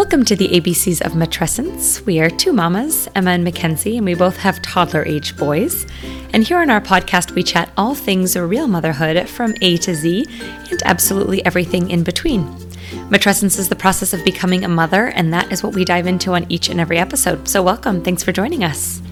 [0.00, 2.04] Welcome to the ABCs of Matrescence.
[2.06, 5.86] We are two mamas, Emma and Mackenzie, and we both have toddler age boys.
[6.32, 10.24] And here on our podcast, we chat all things real motherhood from A to Z
[10.70, 12.46] and absolutely everything in between.
[13.10, 16.32] Matrescence is the process of becoming a mother, and that is what we dive into
[16.32, 17.46] on each and every episode.
[17.46, 18.02] So, welcome.
[18.02, 19.02] Thanks for joining us.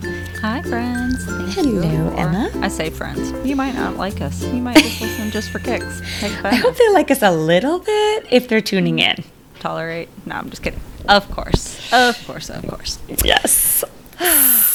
[0.41, 1.23] Hi, friends.
[1.27, 2.17] Thank Hello, you.
[2.17, 2.51] Emma.
[2.63, 3.31] I say friends.
[3.47, 4.43] You might not like us.
[4.43, 6.01] You might just listen just for kicks.
[6.23, 9.23] I hope they like us a little bit if they're tuning in.
[9.61, 10.09] Tolerate.
[10.27, 10.81] No, I'm just kidding.
[11.09, 11.93] Of course.
[11.93, 12.51] Of course.
[12.51, 12.99] Of course.
[13.25, 13.85] Yes.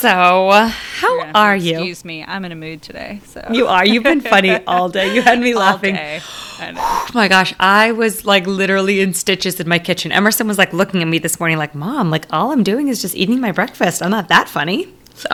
[0.04, 1.73] So, uh, You're how gonna have to are you?
[1.76, 2.23] Excuse me.
[2.26, 3.22] I'm in a mood today.
[3.26, 3.86] So You are.
[3.86, 5.14] You've been funny all day.
[5.16, 5.96] You had me All laughing.
[5.96, 6.20] day.
[6.62, 10.12] Oh my gosh, I was like literally in stitches in my kitchen.
[10.12, 13.02] Emerson was like looking at me this morning, like, Mom, like all I'm doing is
[13.02, 14.02] just eating my breakfast.
[14.02, 14.88] I'm not that funny.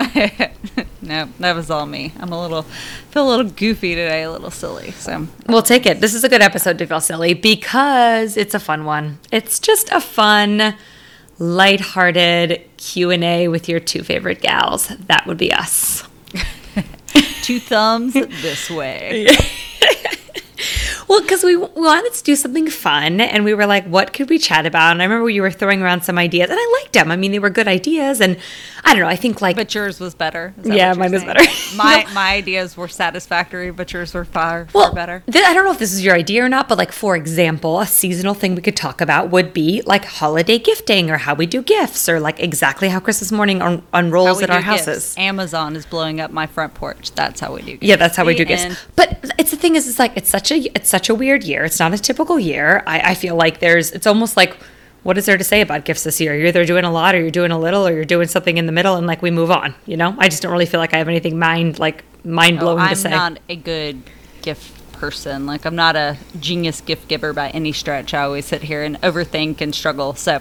[0.75, 2.13] So, no, that was all me.
[2.19, 2.63] I'm a little,
[3.11, 4.91] feel a little goofy today, a little silly.
[4.91, 6.01] So we'll take it.
[6.01, 9.19] This is a good episode to feel silly because it's a fun one.
[9.31, 10.75] It's just a fun,
[11.39, 14.87] lighthearted Q&A with your two favorite gals.
[14.87, 16.03] That would be us.
[17.41, 19.27] two thumbs this way.
[21.09, 24.37] Well, because we, wanted to do something fun, and we were like, "What could we
[24.37, 27.11] chat about?" And I remember you were throwing around some ideas, and I liked them.
[27.11, 28.37] I mean, they were good ideas, and
[28.85, 29.07] I don't know.
[29.07, 30.53] I think like But yours was better.
[30.63, 31.43] Yeah, mine was better.
[31.75, 32.13] My No.
[32.13, 35.23] my ideas were satisfactory, but yours were far well, far better.
[35.31, 37.79] th- I don't know if this is your idea or not, but like for example,
[37.79, 41.45] a seasonal thing we could talk about would be like holiday gifting or how we
[41.45, 44.85] do gifts or like exactly how Christmas morning un- unrolls at our gifts.
[44.85, 45.15] houses.
[45.17, 47.11] Amazon is blowing up my front porch.
[47.15, 47.71] That's how we do.
[47.73, 47.83] Gifts.
[47.83, 48.75] Yeah, that's how we do gifts.
[48.95, 51.63] But it's the thing is, it's like it's such a it's such a weird year.
[51.63, 52.83] It's not a typical year.
[52.85, 54.57] I, I feel like there's it's almost like
[55.03, 56.35] what is there to say about gifts this year?
[56.35, 58.65] You're either doing a lot or you're doing a little or you're doing something in
[58.65, 59.73] the middle and like we move on.
[59.85, 62.83] You know, I just don't really feel like I have anything mind like mind blowing
[62.85, 63.09] Oh, say.
[63.13, 64.01] I'm not a good
[64.41, 65.45] gift person.
[65.45, 68.13] Like I'm not a genius gift giver by any stretch.
[68.13, 70.13] I always sit here and overthink and struggle.
[70.15, 70.39] So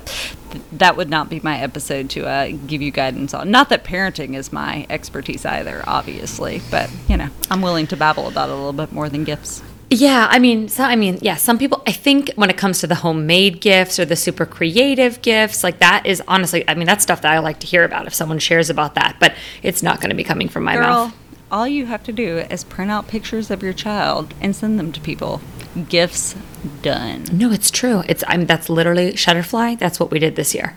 [0.51, 3.51] th- that would not be my episode to uh, give you guidance on.
[3.53, 8.27] Not that parenting is my expertise either, obviously, but you know I'm willing to babble
[8.27, 9.63] about it a little bit more than gifts.
[9.91, 12.87] Yeah, I mean, so I mean, yeah, some people I think when it comes to
[12.87, 17.03] the homemade gifts or the super creative gifts, like that is honestly, I mean, that's
[17.03, 20.01] stuff that I like to hear about if someone shares about that, but it's not
[20.01, 21.17] going to be coming from my Girl, mouth.
[21.51, 24.93] all you have to do is print out pictures of your child and send them
[24.93, 25.41] to people.
[25.89, 26.35] Gifts
[26.83, 27.25] done.
[27.33, 28.03] No, it's true.
[28.09, 29.79] It's I'm that's literally Shutterfly.
[29.79, 30.77] That's what we did this year.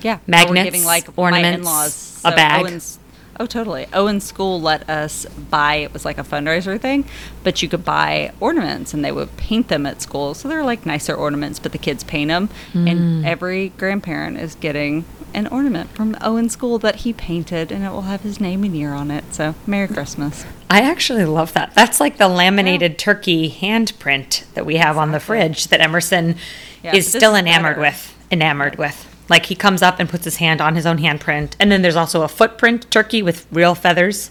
[0.00, 2.62] Yeah, Magnets, my ornaments, in-laws a oh, bag.
[2.62, 2.98] Owen's,
[3.38, 3.86] oh, totally.
[3.92, 5.76] Owen's school let us buy.
[5.76, 7.04] It was like a fundraiser thing,
[7.44, 10.34] but you could buy ornaments, and they would paint them at school.
[10.34, 12.88] So they're like nicer ornaments, but the kids paint them, Hmm.
[12.88, 15.04] and every grandparent is getting
[15.34, 18.74] an ornament from Owen's school that he painted, and it will have his name and
[18.76, 19.34] year on it.
[19.34, 20.46] So Merry Christmas.
[20.70, 21.74] I actually love that.
[21.74, 26.36] That's like the laminated turkey handprint that we have on the fridge that Emerson
[26.82, 27.80] Yeah, is still enamored better.
[27.80, 28.14] with.
[28.30, 29.12] Enamored with.
[29.28, 31.96] Like he comes up and puts his hand on his own handprint, and then there's
[31.96, 34.30] also a footprint turkey with real feathers.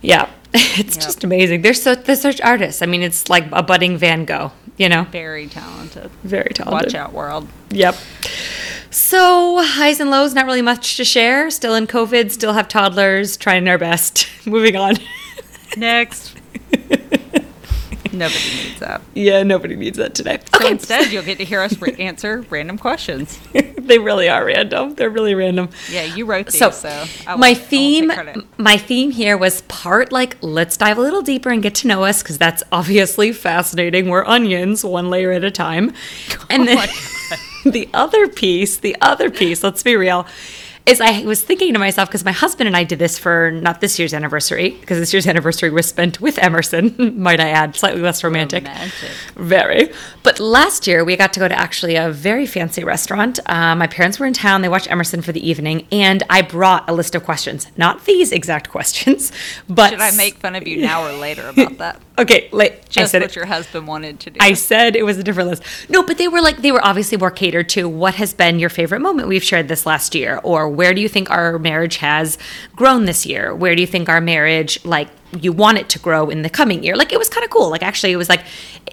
[0.00, 1.04] Yeah, it's Yep.
[1.04, 1.62] just amazing.
[1.62, 2.80] They're so they're such artists.
[2.82, 4.52] I mean, it's like a budding Van Gogh.
[4.78, 6.08] You know, Very talented.
[6.22, 6.92] very talented.
[6.92, 7.48] Watch out, world.
[7.70, 7.96] Yep.
[8.90, 11.50] So highs and lows, not really much to share.
[11.50, 14.28] Still in COVID, still have toddlers, trying our best.
[14.46, 14.94] Moving on.
[15.76, 16.37] Next.
[18.18, 19.00] Nobody needs that.
[19.14, 20.38] yeah, nobody needs that today.
[20.52, 23.38] So Okay, instead, you'll get to hear us answer random questions.
[23.52, 24.94] they really are random.
[24.94, 25.70] They're really random.
[25.90, 28.12] Yeah, you wrote these, So, so, my won't- I won't take theme,
[28.58, 32.04] my theme here was part like let's dive a little deeper and get to know
[32.04, 34.08] us because that's obviously fascinating.
[34.08, 35.92] We're onions, one layer at a time,
[36.50, 36.86] and then Oh
[37.64, 39.62] my the other piece, the other piece.
[39.62, 40.26] Let's be real.
[40.88, 43.82] Is I was thinking to myself because my husband and I did this for not
[43.82, 48.00] this year's anniversary because this year's anniversary was spent with Emerson, might I add, slightly
[48.00, 48.64] less romantic.
[48.64, 49.10] Romantic.
[49.36, 49.92] Very.
[50.22, 53.38] But last year we got to go to actually a very fancy restaurant.
[53.44, 54.62] Uh, my parents were in town.
[54.62, 57.66] They watched Emerson for the evening, and I brought a list of questions.
[57.76, 59.30] Not these exact questions,
[59.68, 62.00] but Should I make fun of you now or later about that?
[62.18, 63.36] Okay, like I Just said what it.
[63.36, 64.38] your husband wanted to do.
[64.40, 65.62] I said it was a different list.
[65.88, 68.70] No, but they were like they were obviously more catered to what has been your
[68.70, 72.36] favorite moment we've shared this last year, or where do you think our marriage has
[72.74, 73.54] grown this year?
[73.54, 75.08] Where do you think our marriage like
[75.40, 76.96] you want it to grow in the coming year?
[76.96, 77.70] Like it was kind of cool.
[77.70, 78.44] Like actually, it was like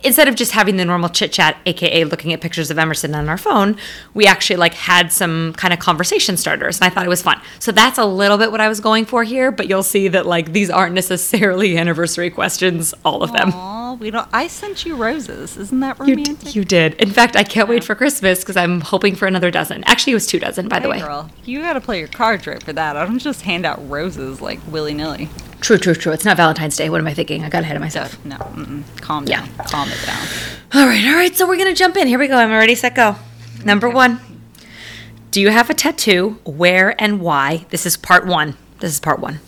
[0.03, 3.29] instead of just having the normal chit chat, aka looking at pictures of Emerson on
[3.29, 3.77] our phone,
[4.13, 7.39] we actually like had some kind of conversation starters, and I thought it was fun.
[7.59, 9.51] So that's a little bit what I was going for here.
[9.51, 13.51] But you'll see that like these aren't necessarily anniversary questions, all of them.
[13.53, 14.27] Aw, we don't.
[14.33, 15.55] I sent you roses.
[15.57, 16.55] Isn't that You, romantic?
[16.55, 16.95] you did.
[16.95, 19.83] In fact, I can't wait for Christmas because I'm hoping for another dozen.
[19.85, 20.99] Actually, it was two dozen, by the way.
[20.99, 22.97] girl, you got to play your cards right for that.
[22.97, 25.29] I don't just hand out roses like willy nilly.
[25.61, 26.11] True, true, true.
[26.11, 26.89] It's not Valentine's Day.
[26.89, 27.43] What am I thinking?
[27.43, 28.23] I got ahead of myself.
[28.25, 28.83] No, mm-mm.
[29.01, 29.45] calm Yeah.
[29.45, 29.65] down.
[29.65, 30.27] Calm it down.
[30.73, 31.35] All right, all right.
[31.35, 32.07] So we're gonna jump in.
[32.07, 32.35] Here we go.
[32.37, 33.15] I'm ready, set, go.
[33.63, 34.19] Number one.
[35.31, 36.39] Do you have a tattoo?
[36.45, 37.65] Where and why?
[37.69, 38.55] This is part one.
[38.79, 39.39] This is part one.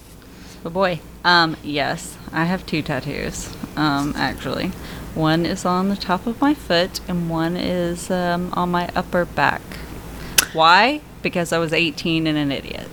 [0.65, 0.99] Oh boy.
[1.23, 3.53] Um, yes, I have two tattoos.
[3.75, 4.69] Um, actually,
[5.13, 9.25] one is on the top of my foot, and one is um, on my upper
[9.25, 9.61] back.
[10.53, 11.01] Why?
[11.21, 12.87] Because I was 18 and an idiot.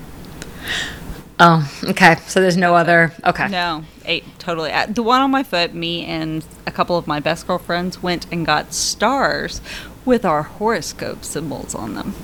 [1.41, 2.17] Oh, okay.
[2.27, 3.13] So there's no other.
[3.25, 3.49] Okay.
[3.49, 4.71] No, eight totally.
[4.73, 8.27] Uh, The one on my foot, me and a couple of my best girlfriends went
[8.33, 9.61] and got stars
[10.05, 12.15] with our horoscope symbols on them.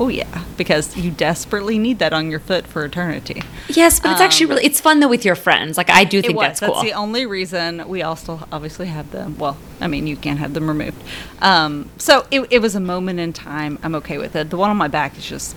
[0.00, 3.42] Oh yeah, because you desperately need that on your foot for eternity.
[3.68, 5.76] Yes, but it's actually Um, really it's fun though with your friends.
[5.76, 6.46] Like I do think was.
[6.46, 6.74] that's cool.
[6.74, 9.36] That's the only reason we all still obviously have them.
[9.38, 11.02] Well, I mean, you can't have them removed.
[11.40, 13.78] Um, so it, it was a moment in time.
[13.82, 14.50] I'm okay with it.
[14.50, 15.56] The one on my back is just,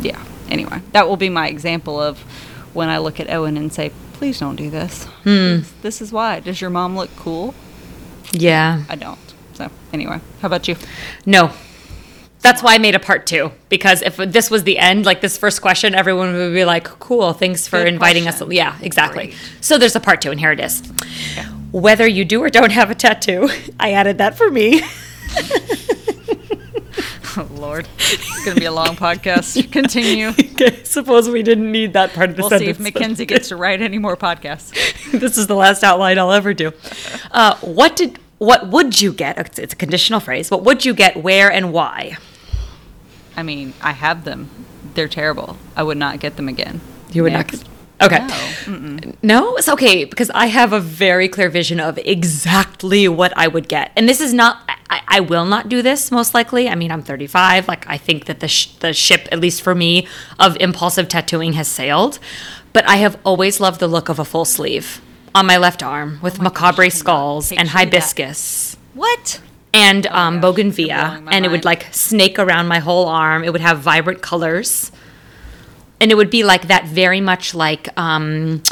[0.00, 0.22] yeah.
[0.48, 2.18] Anyway, that will be my example of
[2.74, 5.04] when I look at Owen and say, please don't do this.
[5.24, 5.60] Hmm.
[5.82, 6.40] This, is why.
[6.40, 7.54] Does your mom look cool?
[8.32, 8.84] yeah.
[8.88, 9.18] I don't.
[9.54, 10.76] So anyway, how about you?
[11.26, 11.50] No.
[12.40, 15.38] That's why I made a part two because if this was the end, like this
[15.38, 18.48] first question, everyone would be like, "Cool, thanks for Good inviting question.
[18.48, 19.26] us." Yeah, exactly.
[19.26, 19.38] Great.
[19.60, 20.82] So there's a part two, and here it is.
[21.70, 23.48] Whether you do or don't have a tattoo,
[23.80, 24.82] I added that for me.
[27.36, 29.70] Oh Lord, it's gonna be a long podcast.
[29.72, 30.28] Continue.
[30.28, 32.94] okay, suppose we didn't need that part of the We'll see if sentence.
[32.94, 34.72] Mackenzie gets to write any more podcasts.
[35.18, 36.72] this is the last outline I'll ever do.
[37.30, 39.38] Uh, what did what would you get?
[39.38, 40.50] It's, it's a conditional phrase.
[40.50, 41.16] What would you get?
[41.16, 42.16] Where and why?
[43.36, 44.50] I mean, I have them.
[44.94, 45.56] They're terrible.
[45.76, 46.80] I would not get them again.
[47.12, 47.64] You would Next.
[48.00, 48.12] not.
[48.12, 48.26] Okay.
[48.26, 48.34] No.
[48.64, 49.14] Mm-mm.
[49.22, 53.68] No, it's okay because I have a very clear vision of exactly what I would
[53.68, 54.68] get, and this is not.
[54.92, 56.68] I, I will not do this most likely.
[56.68, 57.66] I mean, I'm 35.
[57.66, 60.06] Like I think that the sh- the ship, at least for me,
[60.38, 62.18] of impulsive tattooing has sailed.
[62.74, 65.00] But I have always loved the look of a full sleeve
[65.34, 67.78] on my left arm with macabre gosh, skulls and picture that.
[67.78, 68.76] hibiscus.
[68.92, 69.40] What?
[69.74, 73.42] and um, gosh, bougainvillea, and it would like snake around my whole arm.
[73.42, 74.92] It would have vibrant colors,
[76.00, 78.62] and it would be like that, very much like um,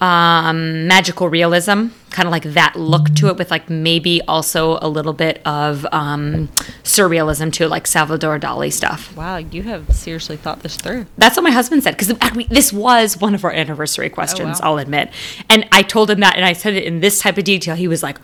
[0.00, 4.88] um, magical realism, kind of like that look to it, with like maybe also a
[4.88, 6.48] little bit of um,
[6.82, 9.16] surrealism too, like Salvador Dali stuff.
[9.16, 11.06] Wow, you have seriously thought this through.
[11.16, 12.12] That's what my husband said because
[12.48, 14.60] this was one of our anniversary questions.
[14.60, 14.72] wow.
[14.72, 15.10] I'll admit,
[15.48, 17.74] and I told him that, and I said it in this type of detail.
[17.74, 18.18] He was like,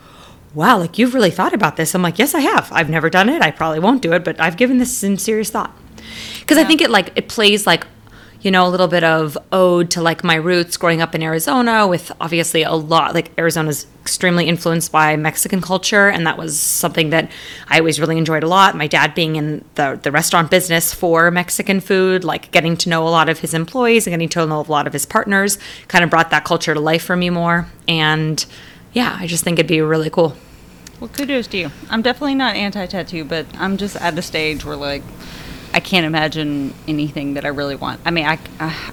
[0.53, 2.69] "Wow, like you've really thought about this." I'm like, "Yes, I have.
[2.71, 3.41] I've never done it.
[3.41, 5.75] I probably won't do it, but I've given this some serious thought
[6.39, 7.87] because I think it like it plays like."
[8.43, 11.87] You know, a little bit of ode to like my roots growing up in Arizona,
[11.87, 17.09] with obviously a lot like Arizona's extremely influenced by Mexican culture, and that was something
[17.11, 17.31] that
[17.69, 18.75] I always really enjoyed a lot.
[18.75, 23.07] My dad being in the the restaurant business for Mexican food, like getting to know
[23.07, 25.57] a lot of his employees and getting to know a lot of his partners,
[25.87, 27.67] kind of brought that culture to life for me more.
[27.87, 28.45] And
[28.91, 30.35] yeah, I just think it'd be really cool.
[30.99, 31.71] Well, kudos to you.
[31.89, 35.03] I'm definitely not anti-tattoo, but I'm just at a stage where like
[35.73, 37.99] I can't imagine anything that I really want.
[38.05, 38.91] I mean, I, I,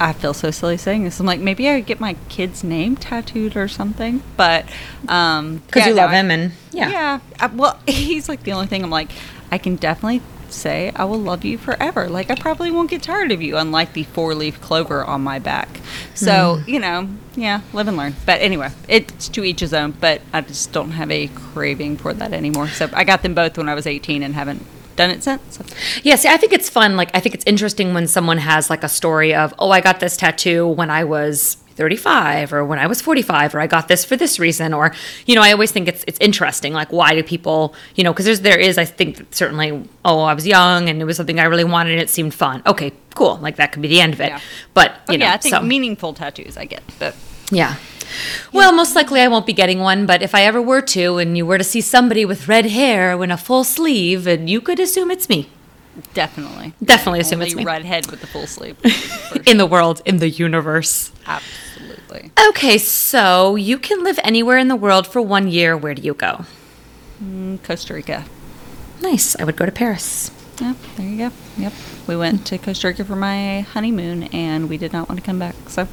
[0.00, 1.20] I feel so silly saying this.
[1.20, 4.64] I'm like, maybe I get my kid's name tattooed or something, but
[5.08, 6.90] um, Because yeah, you no, love I- him, and yeah.
[6.90, 7.20] Yeah.
[7.40, 9.10] Uh, well, he's like the only thing I'm like,
[9.52, 12.08] I can definitely say I will love you forever.
[12.08, 15.38] Like, I probably won't get tired of you, unlike the four leaf clover on my
[15.38, 15.80] back.
[16.14, 16.70] So, Hmm.
[16.70, 18.14] you know, yeah, live and learn.
[18.24, 22.14] But anyway, it's to each his own, but I just don't have a craving for
[22.14, 22.68] that anymore.
[22.68, 24.64] So I got them both when I was 18 and haven't
[24.96, 25.58] done it since.
[26.02, 26.96] Yeah, see, I think it's fun.
[26.96, 30.00] Like, I think it's interesting when someone has like a story of, oh, I got
[30.00, 34.02] this tattoo when I was 35 or when I was 45 or I got this
[34.02, 34.94] for this reason or
[35.26, 38.24] you know I always think it's it's interesting like why do people you know because
[38.24, 41.44] there's there is I think certainly oh I was young and it was something I
[41.44, 44.22] really wanted and it seemed fun okay cool like that could be the end of
[44.22, 44.40] it Yeah.
[44.72, 46.82] but Oh, you know yeah, I think so- meaningful tattoos I get.
[46.98, 47.14] But
[47.50, 47.76] yeah.
[48.52, 51.36] Well, most likely I won't be getting one, but if I ever were to, and
[51.36, 54.78] you were to see somebody with red hair in a full sleeve, and you could
[54.80, 55.48] assume it's me.
[56.14, 56.72] definitely.
[56.84, 57.64] Definitely assume Only it's me.
[57.64, 58.76] redhead with the full sleeve.
[59.32, 61.10] For In the world, in the universe.
[61.26, 62.30] Absolutely.
[62.48, 65.76] Okay, so you can live anywhere in the world for one year.
[65.76, 66.44] Where do you go?
[67.22, 68.24] Mm, Costa Rica.
[69.00, 69.36] Nice.
[69.38, 70.30] I would go to Paris.
[70.60, 71.30] Yeah, there you go.
[71.58, 71.72] Yep.
[72.06, 75.38] We went to Costa Rica for my honeymoon and we did not want to come
[75.38, 75.54] back.
[75.68, 75.86] So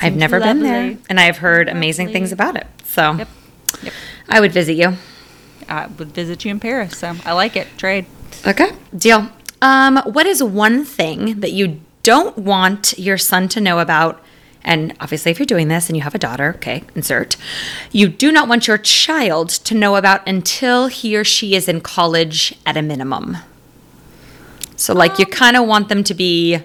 [0.00, 2.18] I've never been there, and I have heard amazing Lovely.
[2.20, 2.66] things about it.
[2.84, 3.28] So Yep.
[3.82, 3.92] Yep.
[4.28, 4.94] I would visit you.
[5.68, 6.98] I would visit you in Paris.
[6.98, 7.68] So I like it.
[7.78, 8.06] Trade.
[8.46, 9.30] Okay, deal.
[9.62, 14.22] Um, what is one thing that you don't want your son to know about?
[14.64, 17.36] And obviously, if you're doing this and you have a daughter, okay, insert.
[17.92, 21.80] You do not want your child to know about until he or she is in
[21.82, 23.36] college at a minimum.
[24.76, 26.58] So, like, you kind of want them to be,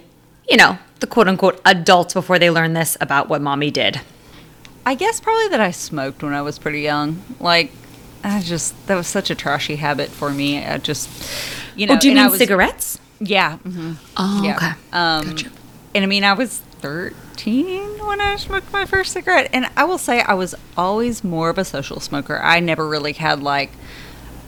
[0.49, 4.01] you know, the quote unquote adults before they learn this about what mommy did.
[4.85, 7.21] I guess probably that I smoked when I was pretty young.
[7.39, 7.71] Like
[8.23, 10.63] I just that was such a trashy habit for me.
[10.65, 11.09] I just,
[11.75, 11.93] you know.
[11.93, 12.99] oh, do you mean was- cigarettes?
[13.21, 13.57] Yeah.
[13.59, 13.97] mhm.
[14.17, 14.55] Oh, yeah.
[14.55, 14.71] okay.
[14.93, 15.51] Um, Gotcha.
[15.93, 19.49] And I mean, I was 13 when I smoked my first cigarette.
[19.53, 22.39] And I will say, I was always more of a social smoker.
[22.41, 23.71] I never really had like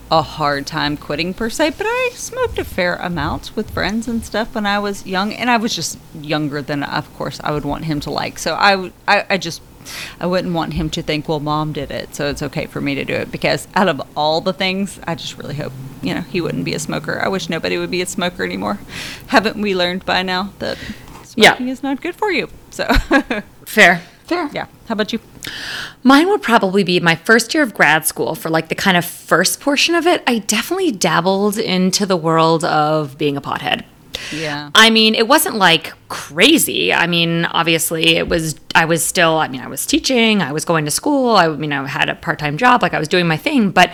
[0.09, 4.25] a hard time quitting per se, but I smoked a fair amount with friends and
[4.25, 5.33] stuff when I was young.
[5.33, 8.37] And I was just younger than, of course, I would want him to like.
[8.37, 9.61] So I, I, I just.
[10.19, 12.93] I wouldn't want him to think, well, mom did it, so it's okay for me
[12.93, 13.31] to do it.
[13.31, 15.73] Because out of all the things, I just really hope,
[16.03, 17.19] you know, he wouldn't be a smoker.
[17.19, 18.77] I wish nobody would be a smoker anymore.
[19.25, 20.77] Haven't we learned by now that
[21.35, 21.49] Yeah.
[21.51, 22.49] smoking is not good for you?
[22.71, 22.85] So,
[23.65, 24.01] Fair.
[24.25, 24.49] Fair.
[24.53, 24.67] yeah.
[24.87, 25.19] How about you?
[26.03, 29.03] Mine would probably be my first year of grad school for like the kind of
[29.05, 30.23] first portion of it.
[30.25, 33.83] I definitely dabbled into the world of being a pothead.
[34.31, 34.69] Yeah.
[34.75, 36.93] I mean, it wasn't like crazy.
[36.93, 40.63] I mean, obviously, it was, I was still, I mean, I was teaching, I was
[40.63, 43.27] going to school, I mean, I had a part time job, like I was doing
[43.27, 43.89] my thing, but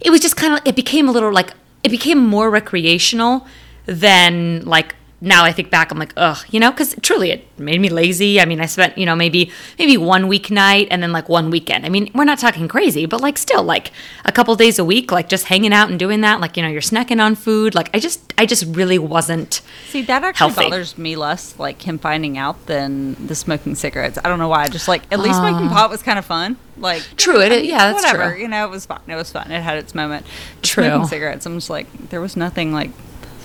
[0.00, 3.46] it was just kind of, it became a little like, it became more recreational
[3.86, 7.78] than like, now I think back, I'm like, ugh, you know, because truly it made
[7.80, 8.40] me lazy.
[8.40, 11.84] I mean, I spent, you know, maybe maybe one weeknight and then like one weekend.
[11.84, 13.92] I mean, we're not talking crazy, but like still like
[14.24, 16.40] a couple days a week, like just hanging out and doing that.
[16.40, 17.74] Like, you know, you're snacking on food.
[17.74, 19.60] Like I just, I just really wasn't.
[19.88, 20.70] See, that actually Healthy.
[20.70, 24.18] bothers me less, like him finding out, than the smoking cigarettes.
[24.24, 24.62] I don't know why.
[24.62, 26.56] I just like at least smoking pot was kind of fun.
[26.78, 28.32] Like True, it- I mean, yeah, that's whatever.
[28.32, 28.40] true.
[28.40, 29.02] You know, it was fun.
[29.06, 29.50] It was fun.
[29.50, 30.24] It had its moment.
[30.56, 30.84] But True.
[30.84, 32.90] Smoking cigarettes, I'm just like there was nothing like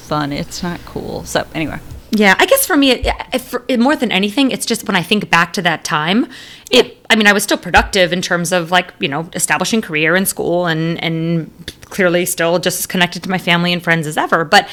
[0.06, 0.32] fun.
[0.32, 1.24] It's not cool.
[1.26, 1.80] So anyway,
[2.12, 4.96] Yeah, I guess for me, it, it, for, it, more than anything, it's just when
[4.96, 6.28] I think back to that time.
[6.72, 10.16] It, I mean, I was still productive in terms of like you know establishing career
[10.16, 11.52] in school and and
[11.90, 14.46] clearly still just as connected to my family and friends as ever.
[14.46, 14.68] But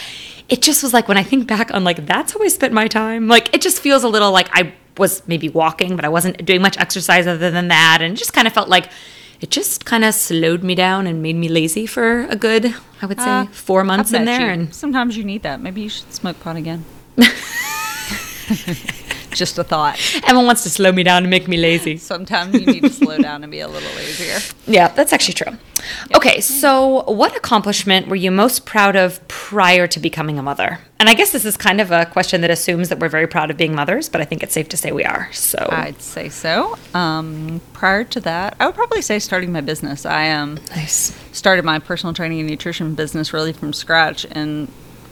[0.49, 2.89] it just was like when I think back on like that's how I spent my
[2.89, 3.29] time.
[3.29, 6.63] Like it just feels a little like I was maybe walking, but I wasn't doing
[6.63, 8.89] much exercise other than that, and it just kind of felt like.
[9.43, 13.07] It just kind of slowed me down and made me lazy for a good, I
[13.07, 14.47] would say, Uh, four months in there.
[14.47, 14.53] you.
[14.53, 15.61] And sometimes you need that.
[15.61, 16.85] Maybe you should smoke pot again.
[19.35, 19.99] just a thought.
[20.25, 21.97] everyone wants to slow me down and make me lazy.
[21.97, 24.39] Sometimes you need to slow down and be a little lazier.
[24.67, 25.59] Yeah, that's actually true.
[26.15, 30.79] Okay, so what accomplishment were you most proud of prior to becoming a mother?
[31.01, 33.51] And I guess this is kind of a question that assumes that we're very proud
[33.51, 35.29] of being mothers, but I think it's safe to say we are.
[35.33, 36.77] So I'd say so.
[36.95, 40.07] Um, prior to that, I would probably say starting my business.
[40.07, 41.13] I um, nice.
[41.33, 44.25] started my personal training and nutrition business really from scratch.
[44.31, 44.71] And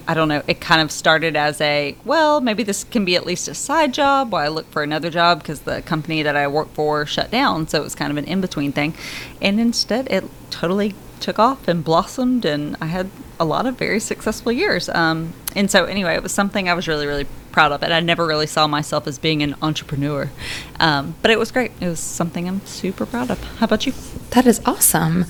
[0.08, 3.26] I don't know, it kind of started as a, well, maybe this can be at
[3.26, 6.46] least a side job while I look for another job because the company that I
[6.48, 7.68] work for shut down.
[7.68, 8.94] So it was kind of an in between thing.
[9.40, 12.44] And instead, it totally took off and blossomed.
[12.44, 14.88] And I had a lot of very successful years.
[14.88, 17.82] Um, and so, anyway, it was something I was really, really proud of.
[17.82, 20.30] And I never really saw myself as being an entrepreneur.
[20.78, 21.72] Um, but it was great.
[21.80, 23.42] It was something I'm super proud of.
[23.58, 23.92] How about you?
[24.30, 25.26] That is awesome.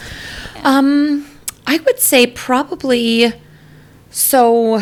[0.63, 1.27] Um,
[1.67, 3.33] I would say probably
[4.11, 4.81] so.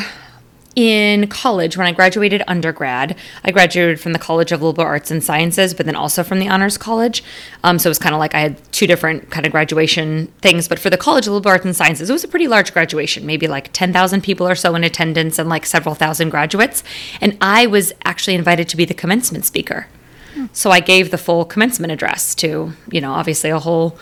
[0.77, 5.25] In college, when I graduated undergrad, I graduated from the College of Liberal Arts and
[5.25, 7.25] Sciences, but then also from the Honors College.
[7.65, 10.69] Um, so it was kind of like I had two different kind of graduation things.
[10.69, 13.27] But for the College of Liberal Arts and Sciences, it was a pretty large graduation,
[13.27, 16.85] maybe like 10,000 people or so in attendance and like several thousand graduates.
[17.21, 19.89] And I was actually invited to be the commencement speaker.
[20.53, 23.99] So I gave the full commencement address to, you know, obviously a whole,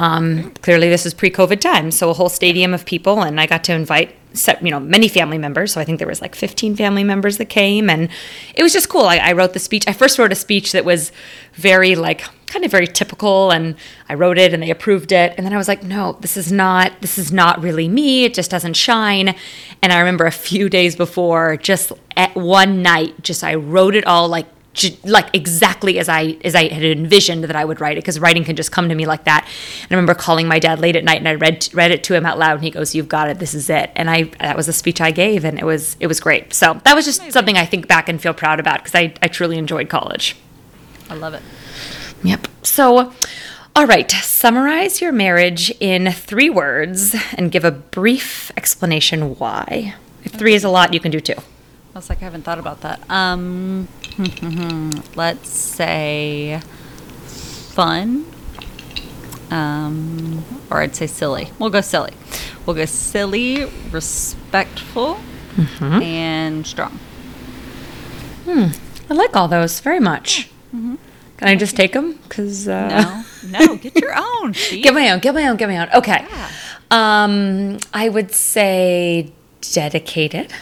[0.00, 3.62] um, clearly this is pre-COVID time, so a whole stadium of people, and I got
[3.64, 5.74] to invite, set, you know, many family members.
[5.74, 8.08] So I think there was like 15 family members that came, and
[8.54, 9.04] it was just cool.
[9.04, 9.84] I, I wrote the speech.
[9.86, 11.12] I first wrote a speech that was
[11.52, 13.76] very like kind of very typical, and
[14.08, 16.50] I wrote it, and they approved it, and then I was like, no, this is
[16.50, 18.24] not, this is not really me.
[18.24, 19.34] It just doesn't shine.
[19.82, 24.06] And I remember a few days before, just at one night, just I wrote it
[24.06, 24.46] all like
[25.04, 28.44] like exactly as I as I had envisioned that I would write it because writing
[28.44, 29.44] can just come to me like that.
[29.82, 32.14] And I remember calling my dad late at night and I read read it to
[32.14, 33.40] him out loud and he goes, "You've got it.
[33.40, 36.06] This is it." And I that was the speech I gave and it was it
[36.06, 36.54] was great.
[36.54, 39.28] So that was just something I think back and feel proud about because I I
[39.28, 40.36] truly enjoyed college.
[41.08, 41.42] I love it.
[42.22, 42.46] Yep.
[42.62, 43.12] So.
[43.76, 49.94] All right, summarize your marriage in three words and give a brief explanation why.
[50.24, 51.36] If three is a lot, you can do two.
[51.94, 53.00] I was like, I haven't thought about that.
[53.10, 53.88] Um,
[55.16, 56.60] let's say
[57.26, 58.26] fun,
[59.50, 61.50] um, or I'd say silly.
[61.58, 62.12] We'll go silly.
[62.64, 65.18] We'll go silly, respectful,
[65.78, 66.98] and strong.
[68.44, 68.66] Hmm.
[69.10, 70.48] I like all those very much.
[70.70, 70.98] Can
[71.48, 72.12] I just take them?
[72.22, 74.52] Because uh, No, no, get your own.
[74.70, 75.88] Get my own, get my own, get my own.
[75.94, 76.24] Okay.
[76.28, 76.50] Yeah.
[76.90, 79.32] Um, I would say
[79.72, 80.52] dedicated,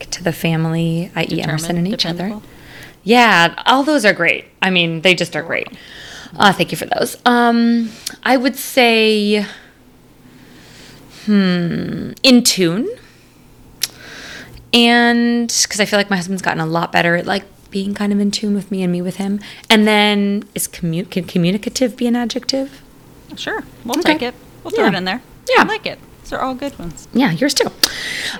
[0.00, 1.40] to the family, i.e.
[1.42, 2.42] Emerson and Determined, each other.
[3.04, 4.46] Yeah, all those are great.
[4.60, 5.68] I mean, they just are great.
[6.36, 7.16] Uh, thank you for those.
[7.24, 7.90] Um,
[8.22, 9.46] I would say
[11.24, 12.88] hmm, in tune.
[14.74, 18.12] And because I feel like my husband's gotten a lot better at like being kind
[18.12, 19.40] of in tune with me and me with him.
[19.70, 22.82] And then is commu- can communicative be an adjective?
[23.36, 24.12] Sure, we'll Okay.
[24.14, 24.34] take it.
[24.64, 24.90] We'll throw Yeah.
[24.92, 25.22] it in there.
[25.48, 25.62] Yeah.
[25.62, 25.98] I like it.
[26.28, 27.08] These are all good ones.
[27.14, 27.70] Yeah, yours too.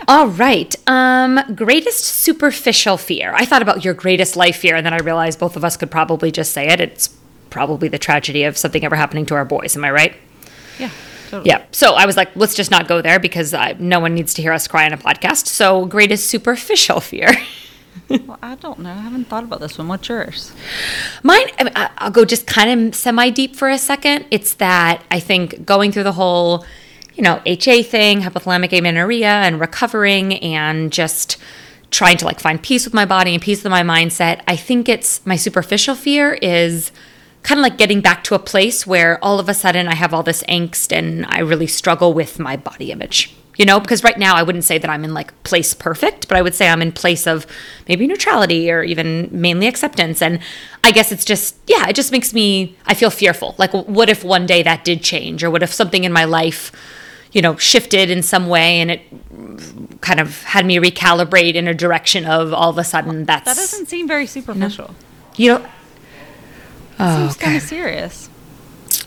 [0.07, 0.76] All right.
[0.87, 3.33] Um, greatest superficial fear.
[3.35, 5.90] I thought about your greatest life fear, and then I realized both of us could
[5.90, 6.83] probably just say it.
[6.83, 7.09] It's
[7.49, 9.75] probably the tragedy of something ever happening to our boys.
[9.75, 10.14] Am I right?
[10.78, 10.90] Yeah,
[11.30, 11.49] totally.
[11.49, 11.64] Yeah.
[11.73, 14.42] So I was like, let's just not go there because I, no one needs to
[14.42, 15.47] hear us cry on a podcast.
[15.47, 17.30] So greatest superficial fear.
[18.11, 18.90] Well, I don't know.
[18.90, 19.88] I haven't thought about this one.
[19.88, 20.52] What's yours?
[21.23, 24.26] Mine, I mean, I'll go just kind of semi deep for a second.
[24.30, 26.66] It's that I think going through the whole,
[27.18, 31.37] you know, HA thing, hypothalamic amenorrhea, and recovering and just
[31.90, 34.40] trying to like find peace with my body and peace with my mindset.
[34.46, 36.92] I think it's my superficial fear is
[37.42, 40.14] kind of like getting back to a place where all of a sudden I have
[40.14, 43.34] all this angst and I really struggle with my body image.
[43.56, 46.37] You know, because right now I wouldn't say that I'm in like place perfect, but
[46.37, 47.44] I would say I'm in place of
[47.88, 50.22] maybe neutrality or even mainly acceptance.
[50.22, 50.38] And
[50.84, 53.56] I guess it's just, yeah, it just makes me, I feel fearful.
[53.58, 55.42] Like, what if one day that did change?
[55.42, 56.70] Or what if something in my life,
[57.32, 59.02] you know, shifted in some way and it
[60.00, 63.56] kind of had me recalibrate in a direction of all of a sudden that's, That
[63.56, 64.94] doesn't seem very superficial.
[65.37, 65.66] you know,
[66.99, 68.28] oh, Seems kind of serious.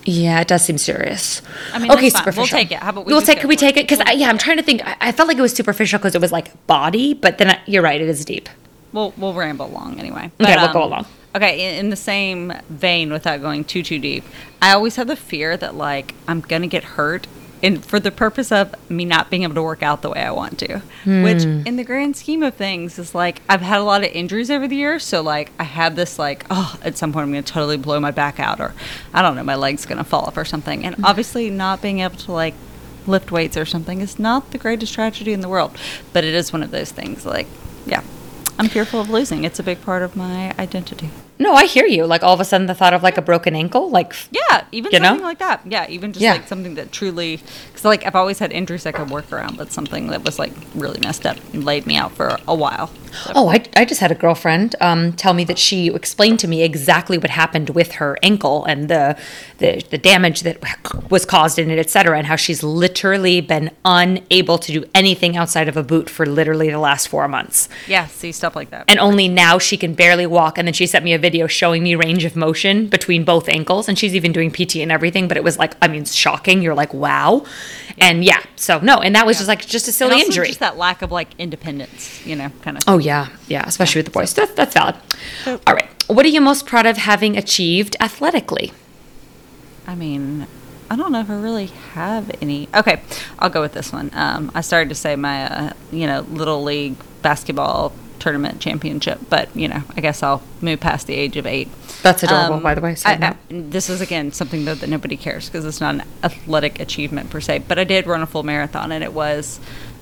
[0.04, 1.42] Yeah, it does seem serious.
[1.74, 2.42] I mean, okay, superficial.
[2.42, 2.80] We'll take it.
[2.80, 3.40] How about we we'll take?
[3.40, 3.88] Can we take it?
[3.88, 4.86] Because yeah, I'm trying to think.
[4.86, 7.60] I, I felt like it was superficial because it was like body, but then I,
[7.68, 8.50] you're right, it is deep.
[8.94, 10.32] We'll we'll ramble along anyway.
[10.42, 11.06] Okay, we'll go um, along.
[11.36, 14.24] Okay, in, in the same vein, without going too too deep,
[14.62, 17.28] I always have the fear that like I'm gonna get hurt,
[17.64, 20.32] and for the purpose of me not being able to work out the way I
[20.32, 21.62] want to, which Hmm.
[21.66, 24.68] in the grand scheme of things is like I've had a lot of injuries over
[24.68, 27.78] the years, so like I have this like oh at some point I'm gonna totally
[27.78, 28.74] blow my back out, or
[29.14, 30.86] I don't know my leg's gonna fall off or something, Hmm.
[30.88, 32.54] and obviously not being able to like
[33.08, 35.76] lift weights or something is not the greatest tragedy in the world,
[36.14, 37.48] but it is one of those things like
[37.86, 38.02] yeah.
[38.60, 39.44] I'm fearful of losing.
[39.44, 41.10] It's a big part of my identity.
[41.40, 42.06] No, I hear you.
[42.06, 44.92] Like all of a sudden, the thought of like a broken ankle, like Yeah, even
[44.92, 45.16] You know?
[45.16, 45.62] like that.
[45.66, 46.34] Yeah, even just Yeah.
[46.34, 47.40] like something that truly,
[47.82, 50.54] because like I've always had injuries I could work around, but something that was like
[50.76, 52.88] really messed up and laid me out for a while.
[52.88, 56.48] So- Oh, I, I just had a girlfriend um, tell me that she explained to
[56.48, 59.18] me exactly what happened with her ankle and the,
[59.58, 60.58] the the damage that
[61.10, 65.68] was caused in it, etc., and how she's literally been unable to do anything outside
[65.68, 67.68] of a boot for literally the last four months.
[67.88, 68.86] yeah, see stuff like that.
[68.88, 70.58] And only now she can barely walk.
[70.58, 73.90] And then she sent me a video showing me range of motion between both ankles.
[73.90, 75.28] And she's even doing PT and everything.
[75.28, 76.62] But it was like, I mean, shocking.
[76.62, 77.44] You're like, wow.
[77.98, 78.98] And yeah, so no.
[78.98, 80.48] And that was just like just a silly injury.
[80.48, 82.84] Just that lack of like independence, you know, kind of.
[82.88, 84.34] Oh yeah, yeah, especially with the boys.
[84.34, 84.96] That's that's valid.
[85.44, 88.74] So- All right, what are you most proud of having achieved athletically?
[89.88, 90.48] I mean,
[90.90, 92.68] I don't know if I really have any.
[92.76, 93.02] Okay,
[93.40, 94.10] I'll go with this one.
[94.14, 99.54] Um, I started to say my, uh, you know, little league basketball tournament championship, but
[99.56, 101.70] you know, I guess I'll move past the age of eight.
[102.02, 105.48] That's adorable, by the way, I, I, this is again something though that nobody cares
[105.48, 107.60] because it's not an athletic achievement per se.
[107.68, 109.60] But I did run a full marathon, and it was.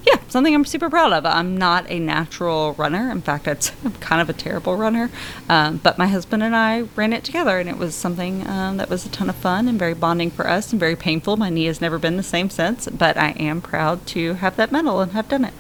[0.07, 1.25] Yeah, something I'm super proud of.
[1.25, 3.11] I'm not a natural runner.
[3.11, 3.47] In fact,
[3.83, 5.11] I'm kind of a terrible runner.
[5.49, 8.89] Um, but my husband and I ran it together, and it was something um, that
[8.89, 11.35] was a ton of fun and very bonding for us and very painful.
[11.35, 14.71] My knee has never been the same since, but I am proud to have that
[14.71, 15.53] medal and have done it.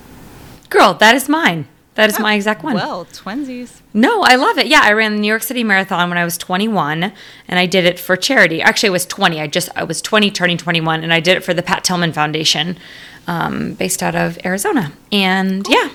[0.69, 1.67] Girl, that is mine.
[1.99, 2.75] That is my exact one.
[2.75, 3.81] Well, twinsies.
[3.93, 4.67] No, I love it.
[4.67, 7.11] Yeah, I ran the New York City Marathon when I was 21,
[7.47, 8.61] and I did it for charity.
[8.61, 9.41] Actually, I was 20.
[9.41, 12.13] I just I was 20, turning 21, and I did it for the Pat Tillman
[12.13, 12.77] Foundation,
[13.27, 14.93] um, based out of Arizona.
[15.11, 15.89] And yeah,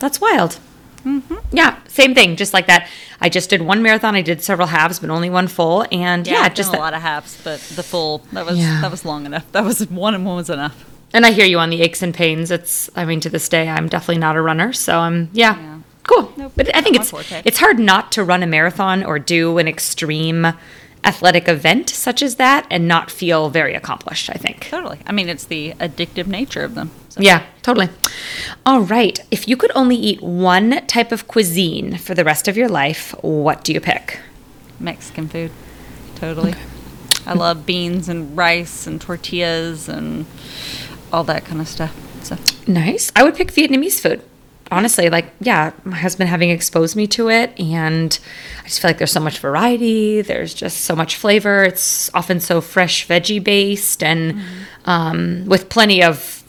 [0.00, 0.58] that's wild.
[1.04, 1.36] Mm-hmm.
[1.52, 2.88] Yeah, same thing, just like that.
[3.20, 4.14] I just did one marathon.
[4.14, 5.86] I did several halves, but only one full.
[5.92, 8.80] And Yeah, yeah, just a lot of halves, but the full that was Yeah.
[8.82, 9.50] that was long enough.
[9.52, 10.84] That was one and one was enough.
[11.12, 12.50] And I hear you on the aches and pains.
[12.50, 14.72] It's, I mean, to this day, I'm definitely not a runner.
[14.72, 15.78] So I'm, yeah, Yeah.
[16.04, 16.32] cool.
[16.36, 17.12] Nope, but I think it's
[17.44, 20.46] it's hard not to run a marathon or do an extreme
[21.02, 24.28] athletic event such as that and not feel very accomplished.
[24.30, 24.68] I think.
[24.68, 24.98] Totally.
[25.06, 26.90] I mean, it's the addictive nature of them.
[27.08, 27.20] So.
[27.22, 27.88] Yeah, totally.
[28.64, 29.18] All right.
[29.32, 33.14] If you could only eat one type of cuisine for the rest of your life,
[33.22, 34.20] what do you pick?
[34.78, 35.50] Mexican food.
[36.14, 36.54] Totally.
[37.26, 40.26] I love beans and rice and tortillas and
[41.12, 41.94] all that kind of stuff.
[42.24, 43.10] So Nice.
[43.16, 44.22] I would pick Vietnamese food.
[44.72, 48.16] Honestly, like, yeah, my husband having exposed me to it, and
[48.60, 50.22] I just feel like there's so much variety.
[50.22, 51.64] There's just so much flavor.
[51.64, 54.40] It's often so fresh, veggie based, and
[54.84, 56.44] um, with plenty of,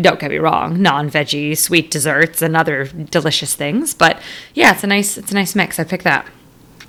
[0.00, 3.92] don't get me wrong, non veggie sweet desserts and other delicious things.
[3.92, 4.22] But
[4.54, 5.78] yeah, it's a nice, it's a nice mix.
[5.78, 6.26] I pick that.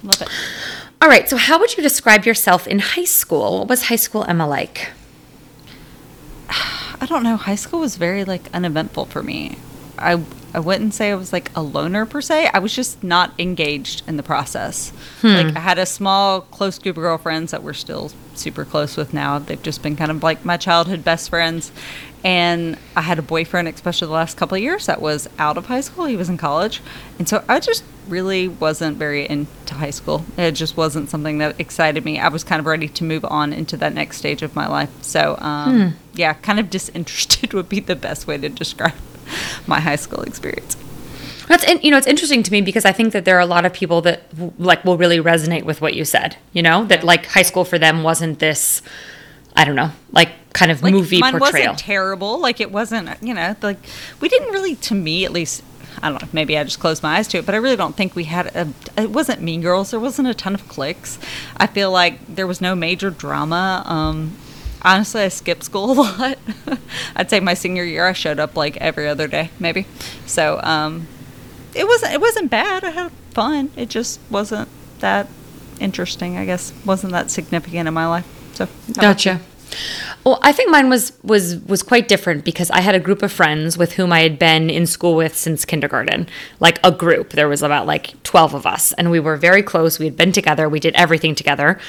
[0.03, 0.29] love it.
[1.01, 1.27] All right.
[1.27, 3.59] So, how would you describe yourself in high school?
[3.59, 4.91] What was high school Emma like?
[7.01, 7.37] I don't know.
[7.37, 9.57] High school was very like uneventful for me.
[9.97, 12.49] I I wouldn't say I was like a loner per se.
[12.53, 14.91] I was just not engaged in the process.
[15.21, 19.13] Like I had a small close group of girlfriends that we're still super close with
[19.13, 19.39] now.
[19.39, 21.71] They've just been kind of like my childhood best friends.
[22.23, 25.67] And I had a boyfriend, especially the last couple of years, that was out of
[25.67, 26.05] high school.
[26.05, 26.81] He was in college.
[27.19, 30.25] And so I just really wasn't very into high school.
[30.37, 32.19] It just wasn't something that excited me.
[32.19, 34.89] I was kind of ready to move on into that next stage of my life.
[35.03, 38.95] So, um, yeah, kind of disinterested would be the best way to describe
[39.65, 40.77] my high school experience.
[41.47, 43.45] That's in, you know it's interesting to me because I think that there are a
[43.45, 46.35] lot of people that w- like will really resonate with what you said.
[46.51, 48.81] You know that like high school for them wasn't this,
[49.55, 51.71] I don't know, like kind of like movie mine portrayal.
[51.71, 52.39] wasn't terrible.
[52.39, 53.77] Like it wasn't, you know, like
[54.19, 55.63] we didn't really, to me at least.
[55.99, 56.27] I don't know.
[56.31, 58.55] Maybe I just closed my eyes to it, but I really don't think we had
[58.55, 58.71] a.
[59.01, 59.89] It wasn't Mean Girls.
[59.89, 61.17] There wasn't a ton of clicks.
[61.57, 63.81] I feel like there was no major drama.
[63.83, 64.37] Um,
[64.87, 66.37] honestly, I skipped school a lot.
[67.15, 69.85] I'd say my senior year, I showed up like every other day, maybe.
[70.25, 71.07] So um,
[71.75, 72.13] it wasn't.
[72.13, 72.83] It wasn't bad.
[72.83, 73.71] I had fun.
[73.75, 74.69] It just wasn't
[74.99, 75.27] that
[75.79, 76.37] interesting.
[76.37, 78.25] I guess wasn't that significant in my life.
[78.53, 78.67] So?
[78.93, 79.41] Gotcha.
[80.23, 83.31] Well, I think mine was was was quite different because I had a group of
[83.31, 86.27] friends with whom I had been in school with since kindergarten.
[86.59, 87.31] Like a group.
[87.31, 89.99] There was about like 12 of us and we were very close.
[89.99, 90.67] We had been together.
[90.67, 91.79] We did everything together.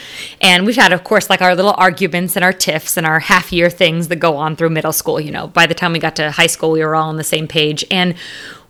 [0.40, 3.52] And we've had of course like our little arguments and our tiffs and our half
[3.52, 5.48] year things that go on through middle school, you know.
[5.48, 7.84] By the time we got to high school, we were all on the same page
[7.90, 8.14] and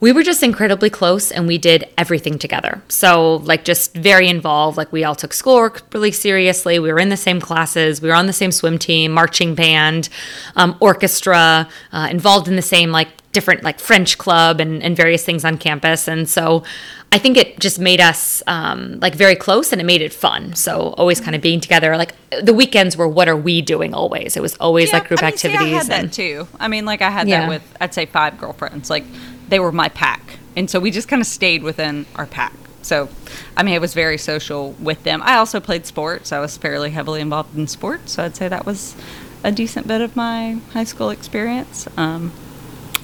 [0.01, 2.81] we were just incredibly close and we did everything together.
[2.89, 4.77] So, like, just very involved.
[4.77, 6.79] Like, we all took schoolwork really seriously.
[6.79, 8.01] We were in the same classes.
[8.01, 10.09] We were on the same swim team, marching band,
[10.55, 15.25] um, orchestra, uh, involved in the same, like, different, like, French club and, and various
[15.25, 16.07] things on campus.
[16.07, 16.63] And so,
[17.11, 20.55] I think it just made us um, like very close and it made it fun.
[20.55, 21.97] So, always kind of being together.
[21.97, 24.37] Like, the weekends were what are we doing always?
[24.37, 25.73] It was always like group I mean, see, activities.
[25.75, 26.47] I had that too.
[26.61, 27.41] I mean, like I had Yeah.
[27.41, 28.91] that with I'd say five girlfriends.
[28.91, 29.05] Like
[29.49, 32.53] they were my pack, and so we just kind of stayed within our pack.
[32.83, 33.09] So,
[33.57, 35.21] I mean, I was very social with them.
[35.23, 36.33] I also played sports.
[36.33, 38.97] I was fairly heavily involved in sports, so I'd say that was
[39.45, 41.87] a decent bit of my high school experience.
[41.97, 42.33] Um,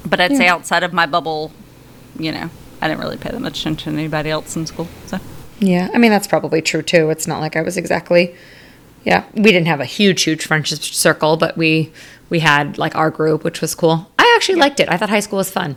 [0.07, 1.53] but I'd say outside of my bubble,
[2.19, 4.89] you know, I didn't really pay that much attention to anybody else in school.
[5.07, 5.19] So.
[5.59, 7.11] Yeah, I mean that's probably true too.
[7.11, 8.35] It's not like I was exactly
[9.05, 11.93] Yeah, we didn't have a huge huge friendship circle, but we
[12.31, 14.11] we had like our group, which was cool.
[14.19, 14.89] I actually liked it.
[14.89, 15.77] I thought high school was fun.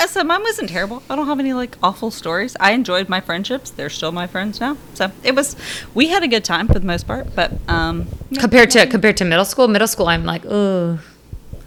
[0.00, 1.02] Yeah, so mine wasn't terrible.
[1.10, 2.56] I don't have any like awful stories.
[2.58, 3.70] I enjoyed my friendships.
[3.70, 4.78] They're still my friends now.
[4.94, 5.56] So it was,
[5.94, 7.34] we had a good time for the most part.
[7.36, 10.98] But um, yeah, Compared to compared to middle school, middle school I'm like, "Oh,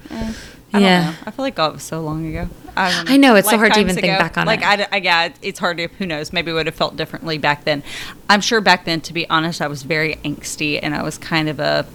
[0.10, 0.34] eh, I
[0.72, 1.12] don't Yeah.
[1.12, 1.16] know.
[1.28, 2.50] I feel like God was so long ago.
[2.76, 4.66] I, I know, it's so hard to even think back on like, it.
[4.66, 5.88] I, I, yeah, it's hard to.
[6.00, 6.34] Who knows?
[6.34, 7.84] Maybe it would have felt differently back then.
[8.28, 11.50] I'm sure back then, to be honest, I was very angsty and I was kind
[11.50, 11.86] of a.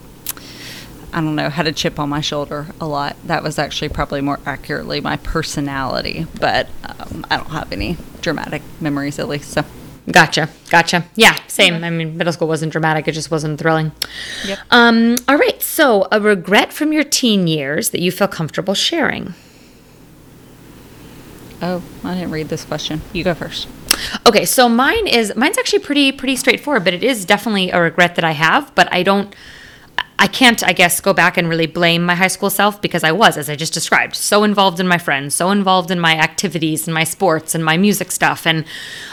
[1.13, 3.17] I don't know, had a chip on my shoulder a lot.
[3.25, 8.63] That was actually probably more accurately my personality, but um, I don't have any dramatic
[8.81, 9.51] memories at least.
[9.51, 9.65] So,
[10.11, 11.83] gotcha, gotcha." Yeah, same.
[11.83, 13.93] I mean, middle school wasn't dramatic; it just wasn't thrilling.
[14.47, 14.59] Yep.
[14.71, 15.17] Um.
[15.27, 15.63] All right.
[15.63, 19.35] So, a regret from your teen years that you feel comfortable sharing.
[21.63, 23.01] oh, I didn't read this question.
[23.13, 23.67] You go first.
[24.27, 28.15] Okay, so mine is mine's actually pretty pretty straightforward, but it is definitely a regret
[28.17, 29.35] that I have, but I don't
[30.21, 33.13] I can't I guess go back and really blame my high school self because I
[33.13, 36.89] was as I just described, so involved in my friends, so involved in my activities
[36.89, 38.65] and my sports and my music stuff and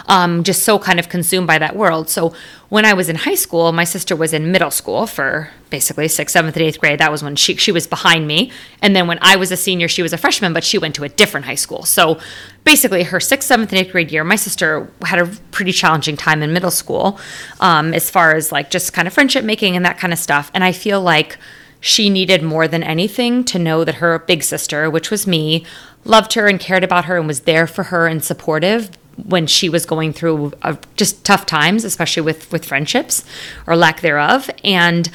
[0.07, 2.09] um, just so kind of consumed by that world.
[2.09, 2.33] So
[2.69, 6.33] when I was in high school, my sister was in middle school for basically sixth,
[6.33, 6.99] seventh, and eighth grade.
[6.99, 9.87] That was when she she was behind me, and then when I was a senior,
[9.87, 11.83] she was a freshman, but she went to a different high school.
[11.83, 12.19] So
[12.65, 16.43] basically, her sixth, seventh, and eighth grade year, my sister had a pretty challenging time
[16.43, 17.17] in middle school,
[17.61, 20.51] um, as far as like just kind of friendship making and that kind of stuff.
[20.53, 21.37] And I feel like
[21.79, 25.65] she needed more than anything to know that her big sister, which was me,
[26.03, 28.89] loved her and cared about her and was there for her and supportive
[29.23, 33.23] when she was going through uh, just tough times, especially with with friendships
[33.67, 34.49] or lack thereof.
[34.63, 35.09] And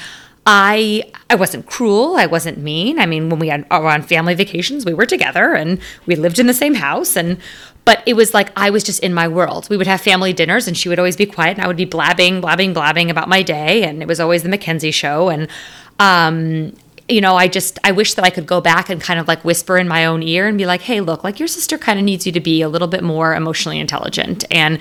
[0.46, 2.16] I I wasn't cruel.
[2.16, 2.98] I wasn't mean.
[2.98, 6.38] I mean, when we had were on family vacations, we were together and we lived
[6.38, 7.38] in the same house and.
[7.87, 9.68] But it was like I was just in my world.
[9.70, 11.87] We would have family dinners, and she would always be quiet, and I would be
[11.87, 15.31] blabbing, blabbing, blabbing about my day, and it was always the Mackenzie show.
[15.31, 15.48] And
[15.98, 16.74] um,
[17.11, 19.44] you know, I just I wish that I could go back and kind of like
[19.44, 22.05] whisper in my own ear and be like, "Hey, look, like your sister kind of
[22.05, 24.79] needs you to be a little bit more emotionally intelligent and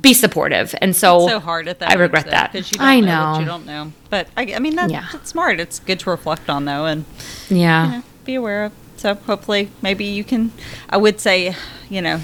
[0.00, 1.90] be supportive." And so, so hard at that.
[1.90, 2.52] I regret though, that.
[2.52, 3.34] 'cause you don't I know.
[3.34, 3.40] know.
[3.40, 5.06] you don't know, but I, I mean that's, Yeah.
[5.12, 5.60] that's smart.
[5.60, 7.04] It's good to reflect on though, and
[7.48, 7.86] yeah.
[7.86, 8.72] you know, be aware of.
[8.96, 10.52] So hopefully, maybe you can.
[10.88, 11.54] I would say,
[11.90, 12.20] you know,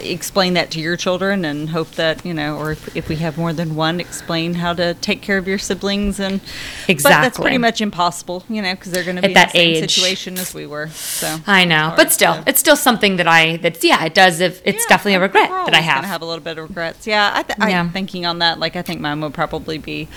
[0.00, 3.36] explain that to your children and hope that you know or if, if we have
[3.38, 6.40] more than one explain how to take care of your siblings and
[6.86, 9.60] but that's pretty much impossible you know because they're going to be At that in
[9.60, 9.90] the same age.
[9.90, 13.28] situation as we were so I know, hard but still, to- it's still something that
[13.28, 14.40] I that's yeah, it does.
[14.40, 16.04] If it's Yeah, definitely a regret that I have.
[16.04, 17.06] have a little bit of regrets.
[17.06, 17.80] Yeah, I th- Yeah.
[17.80, 18.58] I'm thinking on that.
[18.58, 20.08] Like, I think mine would probably be.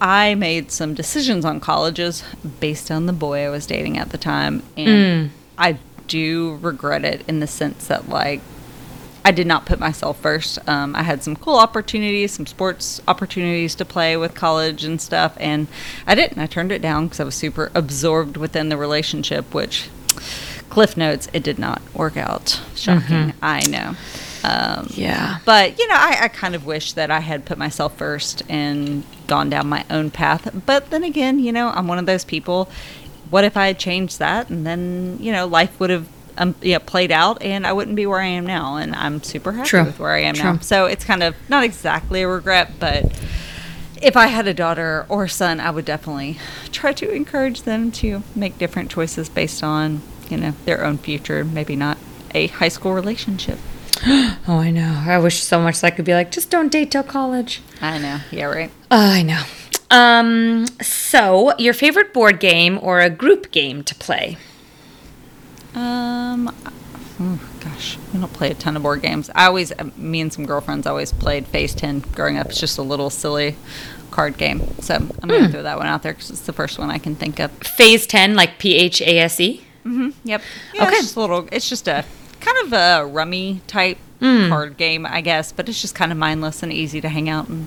[0.00, 2.22] I made some decisions on colleges
[2.60, 4.86] based on the boy I was dating at the time, Mm.
[4.86, 8.40] and I do regret it in the sense that like.
[9.26, 10.56] I did not put myself first.
[10.68, 15.36] Um, I had some cool opportunities, some sports opportunities to play with college and stuff,
[15.40, 15.66] and
[16.06, 16.38] I didn't.
[16.38, 19.90] I turned it down because I was super absorbed within the relationship, which
[20.70, 22.60] Cliff notes, it did not work out.
[22.76, 23.32] Shocking.
[23.42, 23.96] I know.
[24.44, 25.38] Um, Yeah.
[25.44, 29.02] But, you know, I, I kind of wish that I had put myself first and
[29.26, 30.48] gone down my own path.
[30.66, 32.70] But then again, you know, I'm one of those people.
[33.30, 36.06] What if I had changed that and then, you know, life would have
[36.38, 38.76] um, yeah, played out and I wouldn't be where I am now.
[38.76, 39.84] And I'm super happy True.
[39.84, 40.52] with where I am True.
[40.52, 40.58] now.
[40.58, 43.04] So it's kind of not exactly a regret, but
[44.02, 46.38] if I had a daughter or son, I would definitely
[46.72, 51.44] try to encourage them to make different choices based on, you know, their own future,
[51.44, 51.96] maybe not
[52.34, 53.58] a high school relationship.
[54.48, 55.02] Oh, I know.
[55.04, 57.62] I wish so much that I could be like, just don't date till college.
[57.80, 58.20] I know.
[58.30, 58.70] Yeah, right.
[58.92, 59.42] Oh, I know.
[59.90, 64.36] Um, so your favorite board game or a group game to play?
[65.76, 66.48] Um,
[67.20, 69.30] oh, gosh, we don't play a ton of board games.
[69.34, 72.46] I always, uh, me and some girlfriends always played Phase 10 growing up.
[72.48, 73.56] It's just a little silly
[74.10, 74.62] card game.
[74.80, 76.98] So I'm going to throw that one out there because it's the first one I
[76.98, 77.50] can think of.
[77.58, 79.64] Phase 10, like P H A S E?
[79.84, 80.10] Mm-hmm.
[80.24, 80.42] Yep.
[80.74, 80.92] Yeah, Okay.
[80.94, 81.48] It's just a little.
[81.52, 82.04] It's just a
[82.40, 84.48] kind of a rummy type Hmm.
[84.48, 87.50] card game, I guess, but it's just kind of mindless and easy to hang out
[87.50, 87.66] and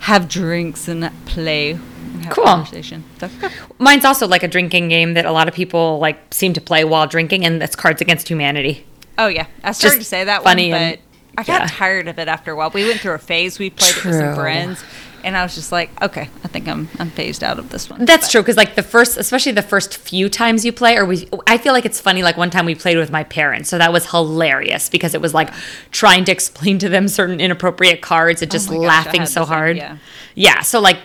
[0.00, 1.80] have drinks and play.
[2.12, 2.44] And have Cool.
[2.44, 3.04] Conversation.
[3.18, 3.50] So, yeah.
[3.78, 6.84] Mine's also like a drinking game that a lot of people like seem to play
[6.84, 8.84] while drinking, and that's Cards Against Humanity.
[9.18, 11.66] Oh yeah, I started Just to say that funny one, and- but I got yeah.
[11.68, 12.70] tired of it after a while.
[12.70, 13.58] We went through a phase.
[13.58, 14.82] We played it with some friends,
[15.24, 18.04] and I was just like, okay, I think I'm I'm phased out of this one.
[18.04, 21.04] That's But- true because like the first, especially the first few times you play, or
[21.04, 22.22] we, I feel like it's funny.
[22.22, 25.34] Like one time we played with my parents, so that was hilarious because it was
[25.34, 25.50] like
[25.90, 29.46] trying to explain to them certain inappropriate cards and just Oh gosh, laughing so the
[29.46, 29.76] same- hard.
[29.76, 29.96] yeah.
[30.34, 30.60] yeah.
[30.62, 30.98] So like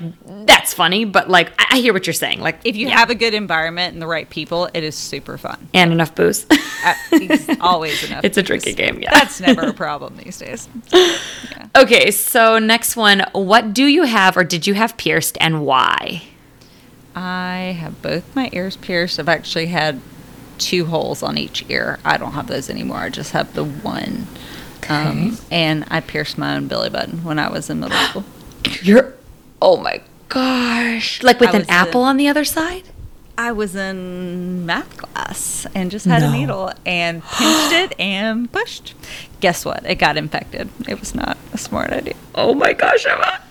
[0.46, 2.40] that's funny, but like I, I hear what you're saying.
[2.42, 2.98] Like If you yeah.
[2.98, 5.68] have a good environment and the right people, it is super fun.
[5.74, 6.46] and enough booze,
[7.62, 8.24] always enough.
[8.24, 9.12] It's a drinking game, yeah.
[9.14, 10.68] that's never a problem these days.
[11.76, 12.12] okay.
[12.12, 16.24] So next one, what do you have or did you have pierced and why?
[17.16, 19.20] I have both my ears pierced.
[19.20, 20.02] I've actually had
[20.58, 22.00] two holes on each ear.
[22.04, 22.98] I don't have those anymore.
[22.98, 24.28] I just have the one.
[24.88, 28.24] Um, and I pierced my own belly button when I was in middle school.
[28.82, 29.14] You're,
[29.62, 32.84] oh my gosh, like with an apple on the other side.
[33.38, 36.30] I was in math class and just had No.
[36.30, 38.94] a needle and pinched it and pushed.
[39.42, 39.86] Guess what?
[39.86, 40.70] It got infected.
[40.88, 42.14] It was not a smart idea.
[42.36, 43.42] Oh my gosh, Emma.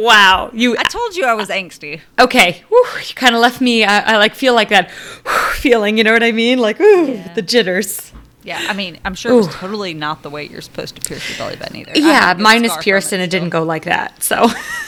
[0.00, 2.00] Wow, you I told you I was angsty.
[2.18, 2.64] okay?
[2.68, 3.84] Whew, you kind of left me.
[3.84, 4.90] I, I like feel like that
[5.54, 5.98] feeling.
[5.98, 6.58] You know what I mean?
[6.58, 7.32] Like ooh, Yeah.
[7.34, 8.12] the jitters.
[8.44, 11.28] Yeah, I mean, I'm sure it was totally not the way you're supposed to pierce
[11.28, 11.92] your belly button either.
[11.94, 14.20] Yeah, have a good mine is pierced and it didn't go like that.
[14.20, 14.36] So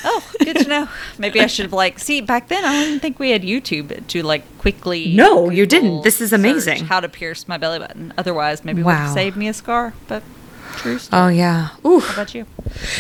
[0.07, 0.89] Oh, good to know.
[1.19, 2.65] Maybe I should have like see back then.
[2.65, 5.15] I didn't think we had YouTube to like quickly.
[5.15, 6.03] No, you didn't.
[6.03, 6.87] This is amazing.
[6.87, 8.13] How to pierce my belly button?
[8.19, 9.05] Otherwise, maybe it would Wow.
[9.05, 9.95] have saved me a scar.
[10.09, 10.25] But
[10.75, 10.99] true.
[10.99, 11.23] Story.
[11.23, 11.71] oh yeah.
[11.85, 12.01] Ooh.
[12.01, 12.47] How about you?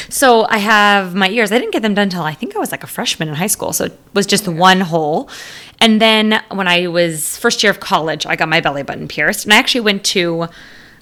[0.08, 1.52] So I have my ears.
[1.52, 3.46] I didn't get them done until I think I was like a freshman in high
[3.48, 3.72] school.
[3.72, 5.28] So it was just one hole.
[5.80, 9.44] And then when I was first year of college, I got my belly button pierced.
[9.44, 10.48] And I actually went to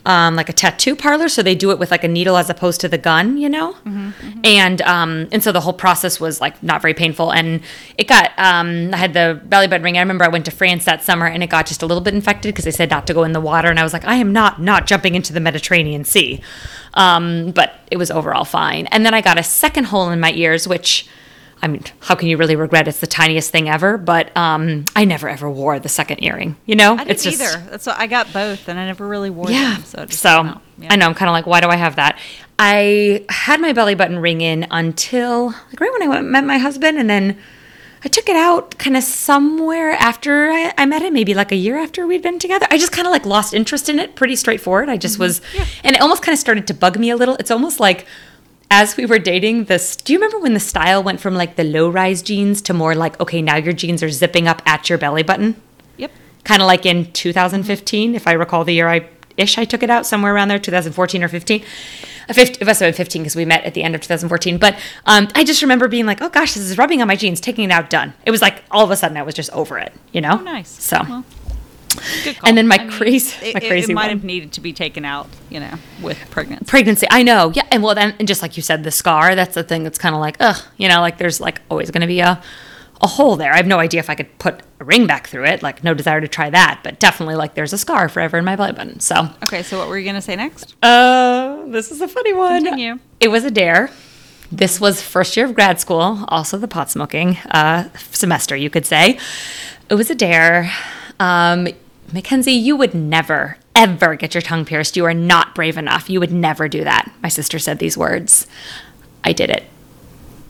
[0.05, 1.29] um, like a tattoo parlor.
[1.29, 3.77] So they do it with like a needle as opposed to the gun, you know?
[4.45, 7.33] And um, and so the whole process was like not very painful.
[7.33, 7.61] And
[7.97, 9.97] it got, um, I had the belly button ring.
[9.97, 12.15] I remember I went to France that summer and it got just a little bit
[12.15, 13.69] infected because they said not to go in the water.
[13.69, 16.41] And I was like, I am not, not jumping into the Mediterranean Sea.
[16.95, 18.87] Um, but it was overall fine.
[18.89, 21.09] And then I got a second hole in my ears, which
[21.65, 22.89] I mean, how can you really regret?
[22.89, 26.57] It's the tiniest thing ever, but um, I never ever wore the second earring.
[26.67, 27.59] You know, I didn't either.
[27.71, 29.75] That's what I got both, and I never really wore Yeah.
[29.75, 29.85] them.
[29.85, 30.61] So, I just So know.
[30.79, 30.89] Yeah.
[30.93, 32.19] I know I'm kind of like, why do I have that?
[32.59, 36.59] I had my belly button ring in until like right when I went, met my
[36.59, 37.39] husband, and then
[38.05, 41.57] I took it out kind of somewhere after I, I met him, maybe like a
[41.57, 42.67] year after we'd been together.
[42.71, 44.17] I just kind of like lost interest in it.
[44.17, 44.89] Pretty straightforward.
[44.89, 45.01] I Mm-hmm.
[45.01, 45.41] just was,
[45.85, 47.37] and it almost kind of started to bug me a little.
[47.37, 48.05] It's almost like.
[48.75, 51.63] As we were dating, this do you remember when the style went from like the
[51.63, 54.97] low rise jeans to more like okay now your jeans are zipping up at your
[54.97, 55.61] belly button?
[55.99, 56.11] Yep.
[56.45, 59.91] kind of like in 2015, if I recall the year I ish I took it
[59.91, 61.63] out somewhere around there, 2014 or 15.
[62.31, 64.57] Uh, 50, it must have been 15 because we met at the end of 2014.
[64.57, 67.43] But um, I just remember being like, oh gosh, this is rubbing on my jeans,
[67.43, 68.15] taking it out, done.
[68.25, 70.39] It was like all of a sudden I was just over it, you know?
[70.41, 70.71] Oh, nice.
[70.71, 71.25] So, Well.
[72.45, 74.11] And then my I mean, crazy, my it- crazy it might one.
[74.11, 76.65] have needed to be taken out, you know, with pregnancy.
[76.67, 77.07] pregnancy.
[77.11, 77.53] I know.
[77.55, 77.67] Yeah.
[77.71, 80.15] And well, then, and just like you said, the scar, that's the thing that's kind
[80.15, 82.43] of like, ugh, you know, like there's like always going to be a,
[83.01, 83.53] a hole there.
[83.53, 85.63] I have no idea if I could put a ring back through it.
[85.63, 88.55] Like, no desire to try that, but definitely like there's a scar forever in my
[88.57, 89.01] belly button.
[89.01, 90.75] So, okay, so what were you going to say next?
[90.83, 92.63] uh, this is a funny one.
[92.65, 92.99] Continue.
[93.21, 93.91] It was a dare.
[94.51, 98.85] This was first year of grad school, also the pot smoking uh, semester, you could
[98.85, 99.19] say.
[99.89, 100.71] It was a dare.
[101.19, 101.69] Um,
[102.13, 104.97] Mackenzie, you would never, ever get your tongue pierced.
[104.97, 106.11] You are not brave enough.
[106.11, 107.11] You would never do that.
[107.23, 108.47] My sister said these words.
[109.25, 109.65] I did it.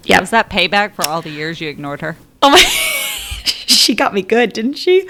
[0.05, 0.21] Yep.
[0.21, 2.17] Was that payback for all the years you ignored her?
[2.43, 2.59] Oh my.
[3.83, 5.09] she got me good, didn't she?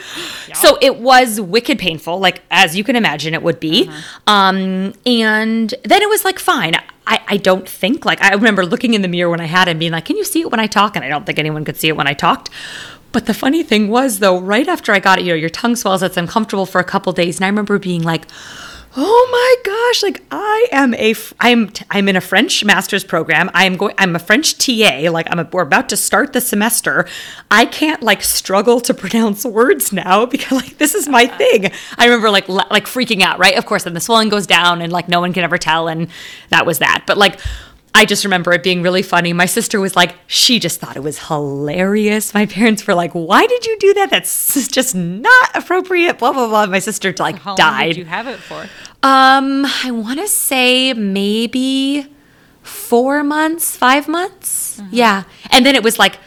[0.55, 3.91] So it was wicked painful, like as you can imagine it would be.
[4.27, 6.75] Um, and then it was like fine.
[7.07, 9.73] I, I don't think like I remember looking in the mirror when I had it
[9.73, 10.95] and being like, Can you see it when I talk?
[10.97, 12.51] And I don't think anyone could see it when I talked.
[13.13, 15.77] But the funny thing was though, right after I got it, you know, your tongue
[15.77, 17.39] swells, it's uncomfortable for a couple days.
[17.39, 18.27] And I remember being like,
[18.95, 20.03] Oh my gosh!
[20.03, 23.51] Like I am a, I'm, I'm in a French master's program.
[23.55, 25.09] I am going, I'm a French TA.
[25.11, 27.09] Like I'm, a, we're about to start the semester.
[27.51, 31.73] I can't like struggle to pronounce words now because like this is my thing.
[31.97, 33.39] I remember like like freaking out.
[33.39, 33.57] Right?
[33.57, 36.09] Of course, then the swelling goes down and like no one can ever tell, and
[36.51, 37.05] that was that.
[37.07, 37.41] But like.
[37.95, 39.33] I just remember it being really funny.
[39.33, 42.33] My sister was like, she just thought it was hilarious.
[42.33, 44.11] My parents were like, why did you do that?
[44.11, 46.19] That's just not appropriate.
[46.19, 46.67] Blah blah blah.
[46.67, 47.89] My sister like How long died.
[47.89, 48.63] did you have it for?
[49.03, 52.07] Um, I want to say maybe
[52.63, 54.81] four months, five months.
[54.91, 55.25] Yeah.
[55.51, 56.19] And then it was like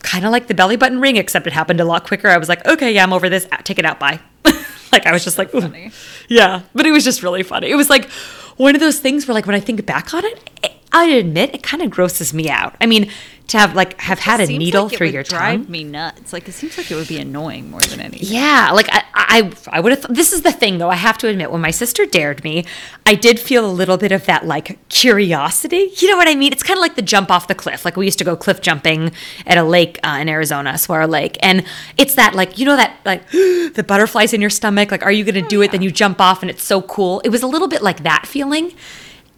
[0.00, 2.28] kind of like the belly button ring, except it happened a lot quicker.
[2.28, 3.46] I was like, okay, yeah, I'm over this.
[3.64, 4.00] Take it out.
[4.00, 4.20] Bye.
[4.92, 5.60] like I was just like, ooh.
[5.60, 5.92] funny.
[6.28, 6.62] yeah.
[6.74, 7.70] But it was just really funny.
[7.70, 8.10] It was like
[8.56, 11.54] one of those things where like when I think back on it, it I admit
[11.54, 12.76] it kind of grosses me out.
[12.80, 13.10] I mean,
[13.48, 15.70] to have like have had a needle like it through would your drive tongue.
[15.70, 16.32] me nuts.
[16.32, 18.28] Like it seems like it would be annoying more than anything.
[18.30, 20.06] Yeah, like I, I, I would have.
[20.06, 20.88] Th- this is the thing, though.
[20.90, 22.64] I have to admit, when my sister dared me,
[23.04, 25.92] I did feel a little bit of that like curiosity.
[25.98, 26.52] You know what I mean?
[26.52, 27.84] It's kind of like the jump off the cliff.
[27.84, 29.12] Like we used to go cliff jumping
[29.46, 31.64] at a lake uh, in Arizona, Saguaro Lake, and
[31.98, 34.90] it's that like you know that like the butterflies in your stomach.
[34.90, 35.72] Like, are you going to do it?
[35.72, 37.20] Then you jump off, and it's so cool.
[37.20, 38.72] It was a little bit like that feeling.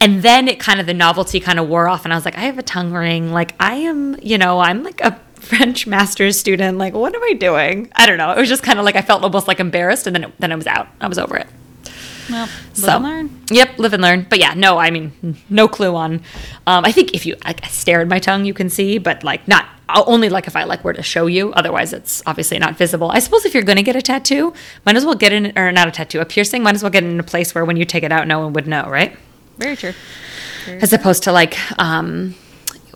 [0.05, 2.37] And then it kind of the novelty kind of wore off, and I was like,
[2.37, 3.33] I have a tongue ring.
[3.33, 6.77] Like I am, you know, I'm like a French master's student.
[6.77, 7.91] Like, what am I doing?
[7.97, 8.31] I don't know.
[8.33, 10.53] It was just kind of like I felt almost like embarrassed, and then it, then
[10.53, 10.89] I was out.
[11.01, 11.47] I was over it.
[12.31, 13.41] Well, live So, and learn.
[13.51, 14.27] yep, live and learn.
[14.29, 16.21] But yeah, no, I mean, no clue on.
[16.67, 19.49] Um, I think if you like, stare at my tongue, you can see, but like
[19.49, 19.67] not
[20.07, 21.53] only like if I like were to show you.
[21.53, 23.11] Otherwise, it's obviously not visible.
[23.11, 24.53] I suppose if you're going to get a tattoo,
[24.85, 27.05] might as well get in, or not a tattoo, a piercing, might as well get
[27.05, 29.17] in a place where when you take it out, no one would know, right?
[29.59, 29.95] Very true.
[30.67, 32.35] as opposed to like um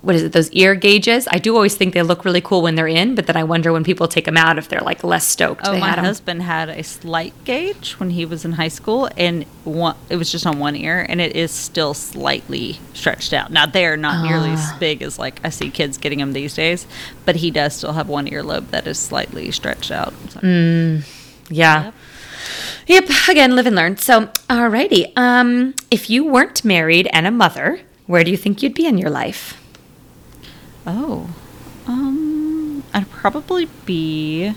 [0.02, 2.76] what is it those ear gauges i do always think they look really cool when
[2.76, 5.26] they're in but then i wonder when people take them out if they're like less
[5.26, 8.68] stoked Oh, they my had husband had a slight gauge when he was in high
[8.68, 13.32] school, and one, it was just on one ear, and it is still slightly stretched
[13.32, 13.50] out.
[13.50, 14.76] Now they are not nearly as Ah.
[14.78, 16.86] big as like I see kids getting them these days,
[17.26, 20.14] but he does still have one earlobe that is slightly stretched out.
[20.30, 21.02] So, Mm.
[21.50, 21.94] yeah yep.
[23.28, 28.24] Again live and learn so alrighty um if you weren't married and a mother where
[28.24, 29.54] do you think you'd be in your life
[30.86, 31.28] Oh,
[31.86, 34.54] um, I'd probably be.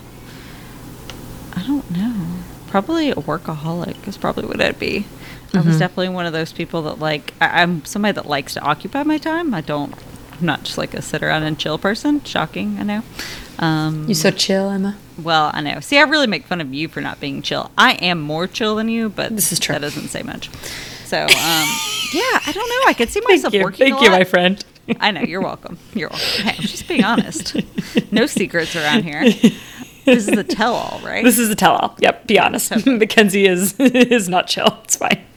[1.54, 2.38] I don't know.
[2.68, 5.06] Probably a workaholic is probably what I'd be.
[5.54, 7.34] I was definitely one of those people that like.
[7.42, 9.54] I, I'm somebody that likes to occupy my time.
[9.54, 9.94] I don't.
[10.32, 12.24] I'm not just like a sit around and chill person.
[12.24, 13.04] Shocking, I know.
[13.60, 15.80] Um, you so chill emma well, I know.
[15.80, 17.72] See, I really make fun of you for not being chill.
[17.78, 19.74] I am more chill than you, but This is true.
[19.74, 20.50] That doesn't say much.
[21.06, 21.28] So, um,
[22.14, 22.90] yeah, I don't know.
[22.90, 23.78] I could see myself thank working.
[23.90, 24.18] thank you lot.
[24.18, 24.64] my friend
[25.00, 25.22] I know.
[25.22, 25.78] You're welcome.
[25.94, 26.44] You're welcome.
[26.44, 27.56] Hey, I'm just being honest.
[28.12, 29.24] No secrets around here.
[29.24, 31.24] This is the tell-all, right?
[31.24, 35.14] this is the tell-all yep be honest mackenzie is is not chill it's fine I
[35.14, 35.31] could see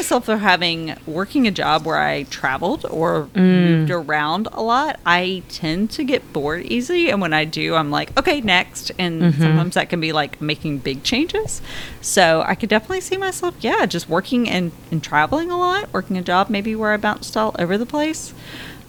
[0.00, 3.78] myself though having working a job where I traveled or Mm.
[3.78, 4.98] moved around a lot.
[5.04, 8.90] I tend to get bored easily, and when I do, I'm like, okay, next.
[8.98, 9.42] And Mm-hmm.
[9.42, 11.60] sometimes that can be like making big changes.
[12.00, 16.16] So I could definitely see myself, yeah, just working and, and traveling a lot, working
[16.16, 18.32] a job maybe where I bounced all over the place.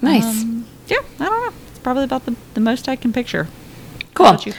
[0.01, 0.43] Nice.
[0.43, 1.53] Um, yeah, I don't know.
[1.69, 3.47] It's probably about the, the most I can picture.
[4.13, 4.53] cool How about you?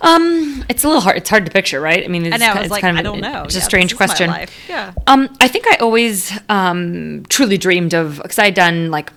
[0.00, 1.16] Um, it's a little hard.
[1.16, 2.04] It's hard to picture, right?
[2.04, 2.52] I mean, it's, I know.
[2.60, 3.44] I it's like, kind of I don't know.
[3.44, 4.48] It's Yeah, a strange this is my question.
[4.68, 4.92] Yeah.
[5.06, 9.12] Um, I think I always um truly dreamed of because I had done like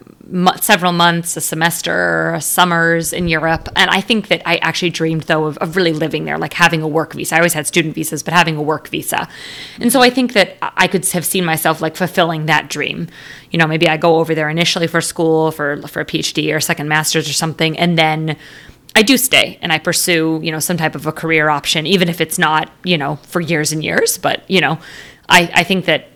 [0.62, 5.46] several months, a semester, summers in Europe, and I think that I actually dreamed though
[5.46, 7.36] of, of really living there, like having a work visa.
[7.36, 9.28] I always had student visas, but having a work visa,
[9.80, 13.08] and so I think that I could have seen myself like fulfilling that dream.
[13.52, 16.58] You know, maybe I go over there initially for school for for a PhD or
[16.58, 18.38] a second master's or something, and then
[18.96, 22.10] I do stay and I pursue, you know, some type of a career option, even
[22.10, 24.18] if it's not, you know, for years and years.
[24.18, 24.80] But, you know,
[25.30, 26.08] I, I think that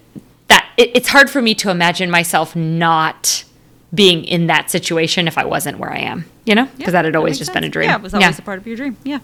[0.48, 3.46] that it, it's hard for me to imagine myself not
[3.94, 7.16] being in that situation if I wasn't where I am, you know, because that had
[7.16, 7.90] always makes just been a dream.
[7.90, 8.98] Yeah, it was always a part of your dream.
[9.04, 9.20] Yeah.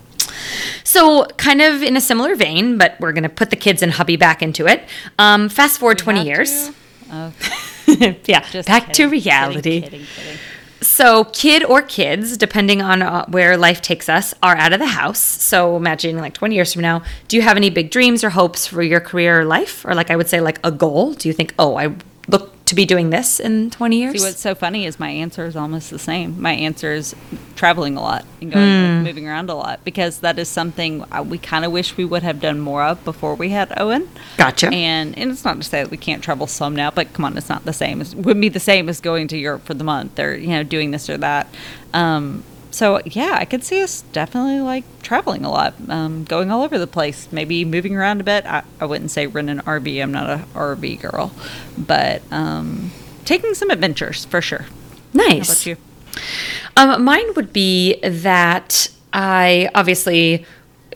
[0.83, 3.91] So, kind of in a similar vein, but we're going to put the kids and
[3.91, 4.83] hubby back into it.
[5.19, 6.71] Um, fast forward 20 years.
[8.25, 9.81] yeah, just back kidding, to reality.
[9.81, 10.37] Kidding, kidding,
[10.81, 14.87] So, kid or kids, depending on uh, where life takes us, are out of the
[14.87, 15.19] house.
[15.19, 18.65] So, imagine like 20 years from now, do you have any big dreams or hopes
[18.65, 19.85] for your career or life?
[19.85, 21.13] Or, like, I would say, like a goal?
[21.13, 21.95] Do you think, oh, I
[22.31, 24.21] look to be doing this in 20 years?
[24.21, 26.41] See, what's so funny is my answer is almost the same.
[26.41, 27.13] My answer is
[27.57, 31.21] traveling a lot and going, like, moving around a lot because that is something uh,
[31.21, 34.09] we kind of wish we would have done more of before we had Owen.
[34.37, 34.69] Gotcha.
[34.73, 37.37] And and it's not to say that we can't travel some now, but come on,
[37.37, 38.01] it's not the same.
[38.01, 40.63] It wouldn't be the same as going to Europe for the month or you know
[40.63, 41.53] doing this or that.
[41.93, 46.63] Um, so yeah, I could see us definitely like traveling a lot, um, going all
[46.63, 48.45] over the place, maybe moving around a bit.
[48.45, 50.01] I, I wouldn't say rent an RV.
[50.01, 51.31] I'm not a RV girl,
[51.77, 52.91] but um,
[53.25, 54.65] taking some adventures for sure.
[55.13, 55.47] nice.
[55.47, 55.77] How about you?
[56.77, 60.45] Um, mine would be that I obviously,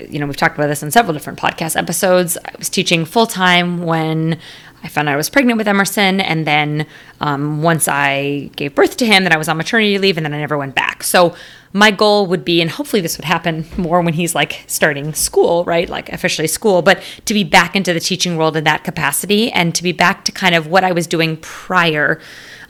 [0.09, 2.37] you know, we've talked about this in several different podcast episodes.
[2.37, 4.39] I was teaching full time when
[4.83, 6.85] I found out I was pregnant with Emerson, and then
[7.19, 10.33] um, once I gave birth to him, then I was on maternity leave, and then
[10.33, 11.03] I never went back.
[11.03, 11.35] So
[11.73, 15.65] my goal would be, and hopefully this would happen more when he's like starting school,
[15.65, 15.89] right?
[15.89, 19.75] Like officially school, but to be back into the teaching world in that capacity and
[19.75, 22.21] to be back to kind of what I was doing prior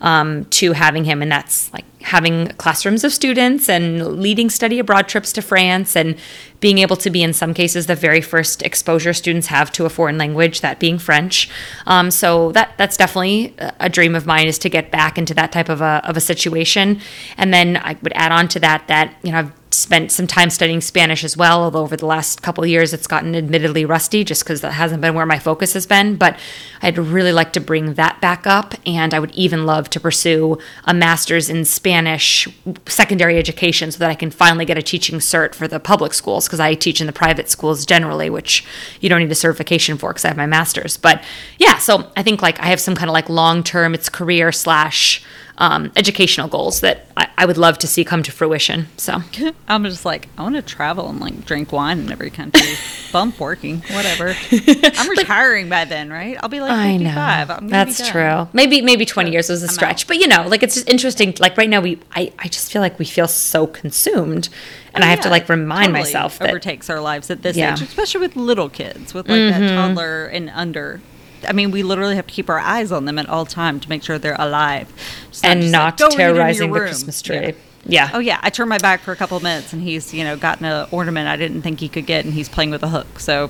[0.02, 1.22] um, to having him.
[1.22, 6.16] And that's like having classrooms of students and leading study abroad trips to France and
[6.60, 9.90] being able to be, in some cases, the very first exposure students have to a
[9.90, 11.50] foreign language, that being French.
[11.86, 15.52] Um, so that that's definitely a dream of mine is to get back into that
[15.52, 17.02] type of a, of a situation.
[17.38, 20.50] And then I would add on to that that, you know, I've spent some time
[20.50, 24.44] studying Spanish as well, although over the last couple years it's gotten admittedly rusty just
[24.44, 26.16] because that hasn't been where my focus has been.
[26.16, 26.40] But
[26.82, 28.74] I'd really like to bring that back up.
[28.86, 31.95] And I would even love to pursue a master's in Spanish
[32.88, 36.48] secondary education so that I can finally get a teaching cert for the public schools
[36.48, 38.66] because I teach in the private schools generally, which
[39.02, 40.98] you don't need a certification for because I have my master's.
[40.98, 41.24] But
[41.60, 44.52] yeah, so I think like I have some kind of like long term, it's career
[44.52, 45.24] slash
[45.58, 48.88] um, educational goals that I, I would love to see come to fruition.
[48.98, 49.20] So
[49.68, 52.62] I'm just like, I want to travel and like drink wine in every country.
[53.14, 54.36] Bump working, whatever.
[54.52, 56.38] I'm retiring by then, right?
[56.44, 57.50] I'll be like 55.
[57.50, 58.50] I know that's true.
[58.52, 60.08] Maybe maybe 20 years was a I'm stretch, out.
[60.10, 61.34] but you know, like it's just interesting.
[61.40, 64.50] Like right now, we I, I just feel like we feel so consumed,
[64.94, 67.74] and I have to like remind totally myself that overtakes our lives at this Yeah.
[67.74, 67.84] Mm-hmm.
[67.84, 71.00] age, especially with little kids, with like that toddler and under.
[71.48, 73.90] I mean, we literally have to keep our eyes on them at all time to
[73.90, 74.92] make sure they're alive,
[75.30, 76.80] It's and not like, "Go read in your terrorizing the.
[76.80, 77.54] Christmas tree.
[77.88, 78.10] Yeah.
[78.14, 80.36] Oh yeah, I turn my back for a couple of minutes, and he's you know
[80.38, 83.20] gotten an ornament I didn't think he could get, and he's playing with a hook.
[83.20, 83.50] So,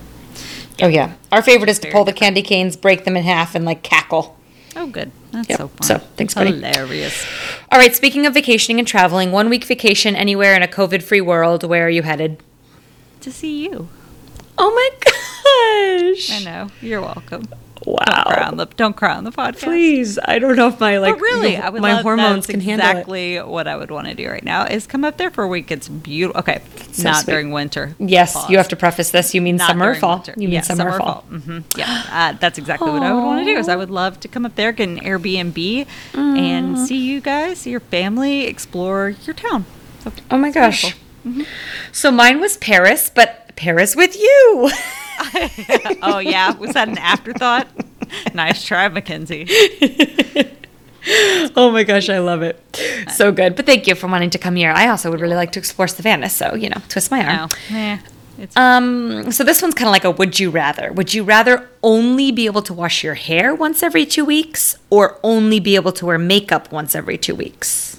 [0.82, 1.14] Oh yeah.
[1.32, 4.36] Our favorite is to pull the candy canes, break them in half, and like cackle.
[4.76, 5.58] oh good, that's Yep.
[5.58, 5.88] so fun.
[5.88, 6.52] So, thanks, buddy.
[6.52, 7.26] Hilarious.
[7.72, 7.96] All right.
[7.96, 11.64] Speaking of vacationing and traveling, one week vacation anywhere in a COVID-free world.
[11.64, 12.44] Where are you headed?
[13.22, 13.88] To see you.
[14.58, 14.90] Oh my
[16.16, 16.32] gosh!
[16.42, 16.68] I know.
[16.82, 17.46] You're welcome.
[17.86, 17.98] Wow.
[18.06, 19.60] Don't cry on the don't cry on the podcast.
[19.64, 22.60] Please, I don't know if my like but really, I would my love, hormones can
[22.60, 22.92] handle it.
[22.92, 25.48] exactly what I would want to do right now is come up there for a
[25.48, 25.70] week.
[25.72, 26.40] It's beautiful.
[26.40, 26.62] Okay,
[26.94, 27.34] So not sweet.
[27.34, 27.96] during winter.
[28.00, 28.50] Yes, Pause.
[28.50, 29.36] you have to preface this.
[29.36, 30.16] You mean Not summer or fall?
[30.16, 30.34] winter.
[30.36, 31.22] You mean yeah, summer, or fall?
[31.30, 33.58] hmm Yeah, uh, that's exactly what I would want to do.
[33.60, 37.60] Is I would love to come up there, get an Airbnb, and see you guys,
[37.60, 39.66] see your family, explore your town.
[40.00, 40.96] So, Oh my gosh.
[41.24, 41.46] beautiful.
[41.92, 44.72] So mine was Paris, but Paris with you.
[46.02, 47.68] oh yeah, was that an afterthought?
[48.34, 49.46] nice try, Mackenzie.
[51.56, 52.60] oh my gosh, I love it.
[53.14, 53.56] So good.
[53.56, 54.72] But thank you for wanting to come here.
[54.72, 57.50] I also would really like to explore Savannah, so you know, twist my arm.
[57.52, 57.98] Oh, eh,
[58.38, 60.92] it's Um, so this one's kind of like a would you rather.
[60.94, 65.20] Would you rather only be able to wash your hair once every two weeks or
[65.24, 67.96] only be able to wear makeup once every two weeks?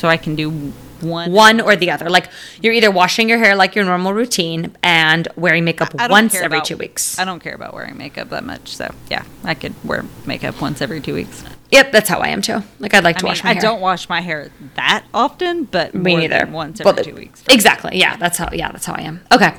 [0.00, 0.72] so I can do
[1.02, 1.32] one.
[1.32, 2.08] One or the other.
[2.10, 2.28] Like
[2.62, 6.34] you're either washing your hair like your normal routine and wearing makeup I don't once
[6.34, 7.18] every about- two weeks.
[7.18, 10.80] I don't care about wearing makeup that much, so yeah, I could wear makeup once
[10.82, 11.44] every two weeks.
[11.70, 12.62] Yep, that's how I am too.
[12.80, 13.52] Like I'd like I to mean, wash my hair.
[13.52, 13.62] I hair.
[13.62, 16.38] don't wash my hair that often, but Me more neither.
[16.40, 17.44] than once Well, every the- two weeks.
[17.48, 17.96] Exactly.
[17.98, 18.48] Yeah, that's how.
[18.52, 19.20] Yeah, that's how I am.
[19.32, 19.54] Okay.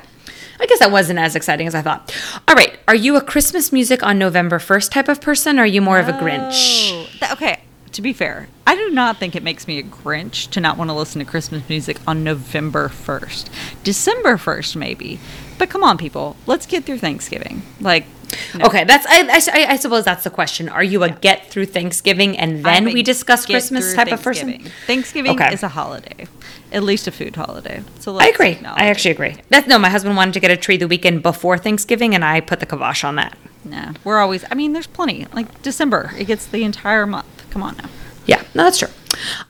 [0.60, 2.14] I guess that wasn't as exciting as I thought.
[2.46, 2.78] All right.
[2.86, 5.58] Are you a Christmas music on November first type of person?
[5.58, 6.92] Or are you more of a Grinch?
[6.92, 7.60] Oh, th- okay,
[7.92, 10.90] to be fair, I do not think it makes me a Grinch to not want
[10.90, 13.48] to listen to Christmas music on November 1st.
[13.84, 15.20] December 1st, maybe.
[15.58, 17.62] But come on, people, let's get through Thanksgiving.
[17.80, 18.06] Like,
[18.54, 18.64] No.
[18.66, 20.68] Okay, that's I, I, I suppose that's the question.
[20.70, 24.64] Are you a get through Thanksgiving and then we discuss Christmas type of person?
[24.86, 25.32] Thanksgiving.
[25.32, 25.52] Okay.
[25.52, 26.26] is a holiday,
[26.72, 27.82] at least a food holiday.
[28.00, 28.58] So I agree.
[28.64, 29.36] I actually agree.
[29.50, 32.40] That no, my husband wanted to get a tree the weekend before Thanksgiving, and I
[32.40, 33.36] put the kibosh on that.
[33.64, 34.44] Nah, we're always.
[34.50, 35.26] I mean, there's plenty.
[35.34, 37.41] Like December, it gets the entire month.
[37.52, 37.88] Come on now.
[38.26, 38.88] Yeah, no, that's true.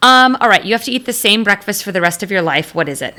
[0.02, 2.42] Um, all right, you have to eat the same breakfast for the rest of your
[2.42, 2.74] life.
[2.74, 3.14] What is it?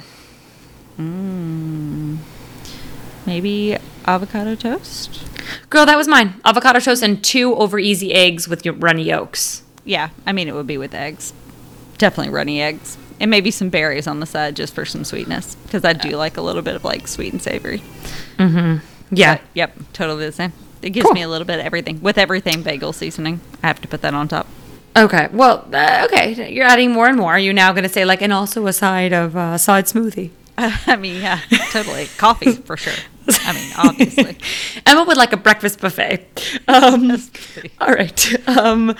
[3.25, 5.23] Maybe avocado toast.
[5.69, 6.35] Girl, that was mine.
[6.43, 9.63] Avocado toast and two over easy eggs with your runny yolks.
[9.85, 11.33] Yeah, I mean it would be with eggs.
[11.97, 15.85] Definitely runny eggs, and maybe some berries on the side just for some sweetness, because
[15.85, 17.81] I do like a little bit of like sweet and savory.
[18.37, 19.15] Mm hmm.
[19.15, 19.35] Yeah.
[19.35, 20.51] But, yep, totally the same.
[20.81, 21.13] It gives Cool.
[21.13, 23.39] me a little bit of everything with everything bagel seasoning.
[23.63, 24.47] I have to put that on top.
[24.95, 25.27] Okay.
[25.31, 26.51] Well, uh, okay.
[26.51, 27.31] You're adding more and more.
[27.31, 30.29] Are you now going to say like, and also a side of uh, side smoothie?
[30.57, 31.39] I mean, yeah,
[31.71, 32.05] totally.
[32.17, 32.93] Coffee for sure.
[33.27, 34.37] I mean, obviously.
[34.85, 36.59] Emma would like a breakfast buffet.
[36.67, 37.11] Um,
[37.81, 38.47] all right.
[38.47, 38.95] Um,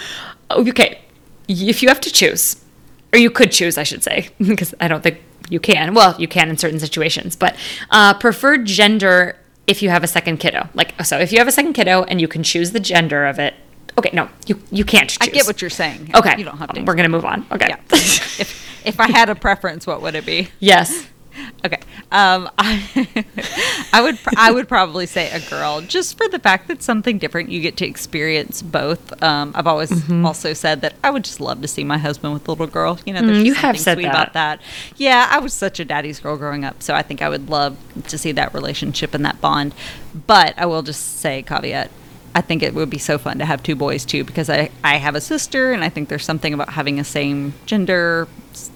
[0.49, 1.01] okay.
[1.47, 2.63] If you have to choose,
[3.11, 5.93] or you could choose, I should say, because I don't think you can.
[5.93, 7.55] Well, you can in certain situations, but
[7.91, 9.37] uh, preferred gender
[9.67, 10.69] if you have a second kiddo.
[10.73, 13.39] Like, so if you have a second kiddo and you can choose the gender of
[13.39, 13.53] it.
[13.97, 15.19] Okay, no, you you can't choose.
[15.21, 16.11] I get what you're saying.
[16.15, 16.81] Okay, you don't have to.
[16.81, 17.45] We're gonna move on.
[17.51, 17.67] Okay.
[17.69, 17.77] Yeah.
[17.91, 20.49] if if I had a preference, what would it be?
[20.59, 21.07] yes.
[21.65, 21.79] Okay.
[22.11, 23.25] Um, I,
[23.91, 27.17] I would pr- I would probably say a girl, just for the fact that something
[27.17, 27.49] different.
[27.49, 29.21] You get to experience both.
[29.23, 30.25] Um, I've always Mm-hmm.
[30.25, 32.99] also said that I would just love to see my husband with a little girl.
[33.05, 34.11] You know, there's Mm, you have said sweet that.
[34.13, 34.61] about that.
[34.97, 37.77] Yeah, I was such a daddy's girl growing up, so I think I would love
[38.09, 39.73] to see that relationship and that bond.
[40.27, 41.89] But I will just say caveat.
[42.36, 44.97] I think it would be so fun to have two boys too because I, I
[44.97, 48.27] have a sister and I think there's something about having a same gender,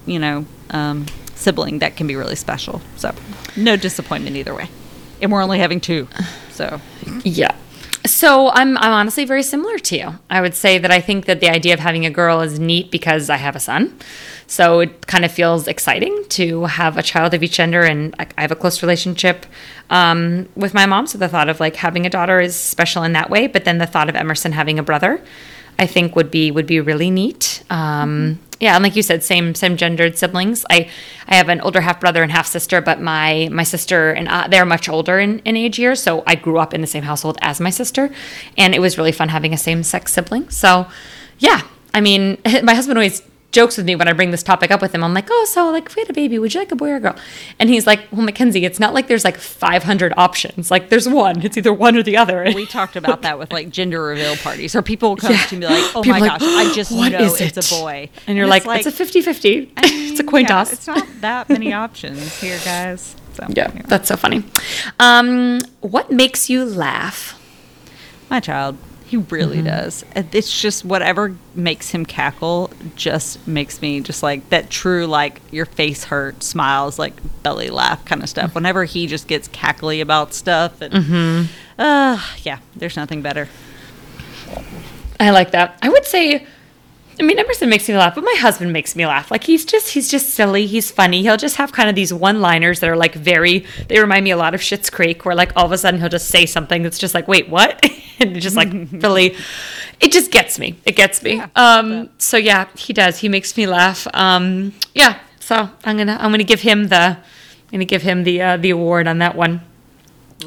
[0.06, 1.06] you know, um,
[1.36, 2.82] sibling that can be really special.
[2.98, 3.14] So
[3.56, 4.70] no disappointment either way.
[5.22, 6.08] And we're only having two.
[6.52, 6.80] So
[7.24, 7.56] Yeah.
[8.06, 10.10] So I'm I'm honestly very similar to you.
[10.30, 12.90] I would say that I think that the idea of having a girl is neat
[12.90, 13.98] because I have a son.
[14.48, 18.28] So it kind of feels exciting to have a child of each gender, and I
[18.38, 19.46] I have a close relationship
[19.90, 21.06] um, with my mom.
[21.06, 23.48] So the thought of like having a daughter is special in that way.
[23.48, 25.22] But then the thought of Emerson having a brother,
[25.78, 27.64] I think would be would be really neat.
[27.70, 30.66] Um, yeah, and like you said, same same gendered siblings.
[30.70, 30.90] I
[31.28, 34.48] I have an older half brother and half sister, but my my sister and I,
[34.48, 36.02] they're much older in, in age years.
[36.02, 38.10] So I grew up in the same household as my sister,
[38.58, 40.50] and it was really fun having a same sex sibling.
[40.50, 40.88] So
[41.38, 41.62] yeah,
[41.94, 43.22] I mean, my husband always
[43.58, 45.04] jokes with me when I bring this topic up with him.
[45.04, 46.90] I'm like, oh, so like if we had a baby, would you like a boy
[46.92, 47.16] or a girl?
[47.60, 50.70] And he's like, well, Mackenzie, it's not like there's like 500 options.
[50.72, 51.42] Like there's one.
[51.44, 52.44] It's either one or the other.
[52.56, 55.46] we talked about that with like gender reveal parties or people come Yeah.
[55.48, 57.76] to me like, oh People my like, gosh, I just "What know is it's a
[57.82, 58.10] boy.
[58.28, 59.72] And you're it's like, it's a 50 50.
[59.76, 60.74] I It's a mean, coin yeah, toss.
[60.74, 63.16] It's not that many options here, guys.
[63.34, 63.84] So, Yeah, anyway.
[63.88, 64.44] that's so funny.
[65.00, 67.40] Um, what makes you laugh?
[68.30, 68.78] My child,
[69.08, 69.68] he really Mm-hmm.
[69.68, 70.06] does.
[70.16, 75.66] It's just whatever makes him cackle just makes me just like that true, like your
[75.66, 78.42] face hurt, smiles, like belly laugh kind of Mm-hmm.
[78.42, 78.56] stuff.
[78.56, 80.82] Whenever he just gets cackly about stuff.
[80.82, 81.48] And,
[81.80, 83.48] uh, yeah, there's nothing better.
[85.20, 85.80] I like that.
[85.82, 86.46] I would say,
[87.20, 89.32] I mean, Emerson makes me laugh, but my husband makes me laugh.
[89.32, 90.68] Like he's just, he's just silly.
[90.68, 91.24] He's funny.
[91.24, 93.66] He'll just have kind of these one-liners that are like very.
[93.88, 96.10] They remind me a lot of Schitt's Creek, where like all of a sudden he'll
[96.10, 97.84] just say something that's just like, wait, what?
[98.20, 99.36] and it just like really,
[100.00, 100.78] it just gets me.
[100.86, 101.42] It gets me.
[101.56, 102.10] um.
[102.20, 103.18] So yeah, he does.
[103.20, 104.08] He makes me laugh.
[104.14, 104.74] Um.
[104.94, 105.20] Yeah.
[105.40, 107.18] So I'm gonna, I'm gonna give him the, I'm
[107.72, 109.62] gonna give him the, uh, the award on that one.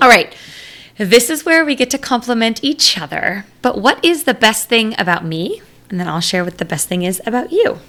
[0.00, 0.36] All right.
[0.98, 3.46] This is where we get to compliment each other.
[3.62, 5.62] But what is the best thing about me?
[5.90, 7.80] And then I'll share what the best thing is about you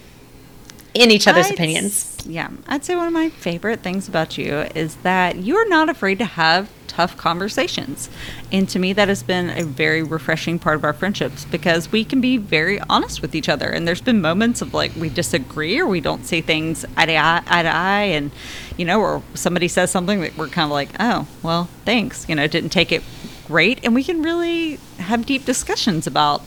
[0.93, 2.17] in each other's I'd opinions.
[2.25, 6.19] Yeah, I'd say one of my favorite things about you is that you're not afraid
[6.19, 8.09] to have tough conversations.
[8.51, 12.03] And to me, that has been a very refreshing part of our friendships because we
[12.03, 13.69] can be very honest with each other.
[13.69, 17.15] And there's been moments of like we disagree or we don't see things eye to
[17.15, 18.31] eye, eye, to eye and,
[18.77, 22.27] you know, or somebody says something that we're kind of like, oh, well, thanks.
[22.27, 23.03] You know, didn't take it
[23.47, 23.79] great.
[23.83, 26.43] And we can really have deep discussions about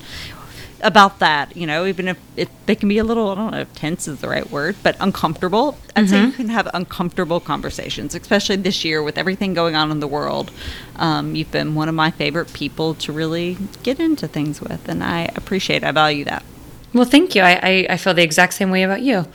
[0.84, 3.60] about that, you know, even if it, they can be a little, I don't know
[3.60, 5.78] if tense is the right word, but uncomfortable.
[5.96, 10.00] I'd say you can have uncomfortable conversations, especially this year with everything going on in
[10.00, 10.52] the world.
[10.96, 15.02] Um, you've been one of my favorite people to really get into things with, and
[15.02, 16.44] I appreciate, I value that.
[16.92, 17.42] Well, thank you.
[17.42, 19.26] I, I, I feel the exact same way about you.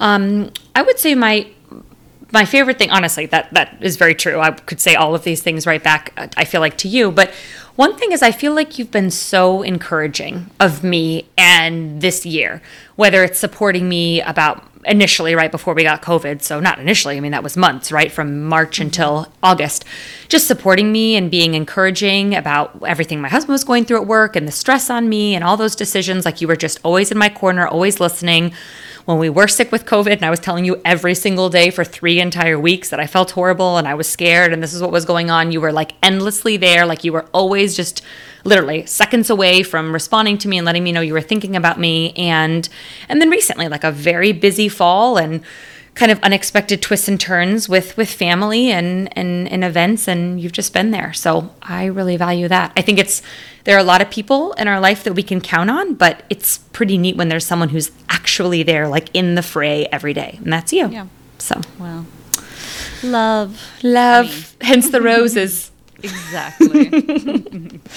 [0.00, 1.48] Um, I would say my
[2.32, 4.40] my favorite thing, honestly, that that is very true.
[4.40, 6.12] I could say all of these things right back.
[6.16, 7.32] uh, I feel like to you, but
[7.76, 12.62] one thing is, I feel like you've been so encouraging of me and this year,
[12.96, 16.42] whether it's supporting me about initially right before we got COVID.
[16.42, 18.12] So not initially, I mean that was months, right?
[18.12, 18.82] From March mm-hmm.
[18.82, 19.84] until August.
[20.28, 24.36] Just supporting me and being encouraging about everything my husband was going through at work
[24.36, 27.18] and the stress on me and all those decisions like you were just always in
[27.18, 28.52] my corner, always listening.
[29.04, 31.84] When we were sick with COVID and I was telling you every single day for
[31.84, 34.92] 3 entire weeks that I felt horrible and I was scared and this is what
[34.92, 38.00] was going on, you were like endlessly there, like you were always just
[38.44, 41.78] literally seconds away from responding to me and letting me know you were thinking about
[41.78, 42.14] me.
[42.14, 42.66] And
[43.06, 45.42] and then recently like a very busy fall and
[45.94, 50.52] kind of unexpected twists and turns with with family and and, and events and you've
[50.52, 51.12] just been there.
[51.12, 52.72] So i really value that.
[52.76, 53.22] I think it's
[53.64, 56.24] there are a lot of people in our life that we can count on but
[56.30, 60.38] it's pretty neat when there's someone who's actually there like in the fray every day
[60.42, 60.88] and that's you.
[60.88, 61.06] Yeah.
[61.38, 61.60] so.
[61.78, 62.06] Well,
[63.02, 63.62] love.
[63.82, 64.56] love.
[64.60, 65.70] Hence the roses
[66.04, 67.80] Exactly.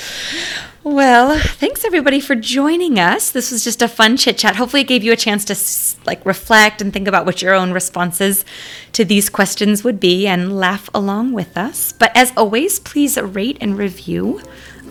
[0.84, 3.32] Well, thanks everybody for joining us.
[3.32, 4.56] This was just a fun chit chat.
[4.56, 7.74] Hopefully, it gave you a chance to like reflect and think about what your own
[7.74, 8.46] responses
[8.94, 11.92] to these questions would be and laugh along with us.
[11.92, 14.42] But as always, please rate and review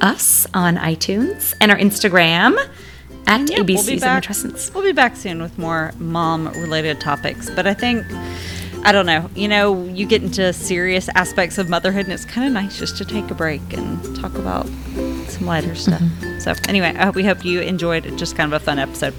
[0.02, 2.58] us on iTunes and our Instagram
[3.26, 4.74] at Yeah, ABCs of Matrescence.
[4.74, 7.48] We'll be back soon with more mom related topics.
[7.48, 8.04] But I think,
[8.84, 12.46] I don't know, you know, you get into serious aspects of motherhood and it's kind
[12.46, 14.66] of nice just to take a break and talk about
[15.28, 16.00] some lighter stuff.
[16.00, 16.38] Mm-hmm.
[16.40, 18.16] So, anyway, I hope we hope you enjoyed it.
[18.16, 19.14] Just kind of a fun episode.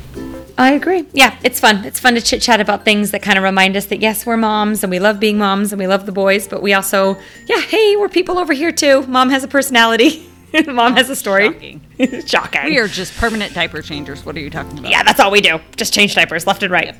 [0.57, 1.05] I agree.
[1.13, 1.85] Yeah, it's fun.
[1.85, 4.37] It's fun to chit chat about things that kind of remind us that yes, we're
[4.37, 7.61] moms and we love being moms and we love the boys, but we also, yeah,
[7.61, 9.05] hey, we're people over here too.
[9.07, 10.27] Mom has a personality.
[10.67, 11.51] Mom has a story.
[11.51, 11.81] Shocking.
[12.25, 12.65] Shocking.
[12.65, 14.25] We are just permanent diaper changers.
[14.25, 14.89] What are you talking about?
[14.89, 15.59] Yeah, that's all we do.
[15.75, 16.95] Just change diapers left and right.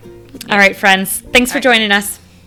[0.50, 1.22] All right, friends.
[1.22, 1.64] Thanks for right.
[1.64, 2.20] joining us.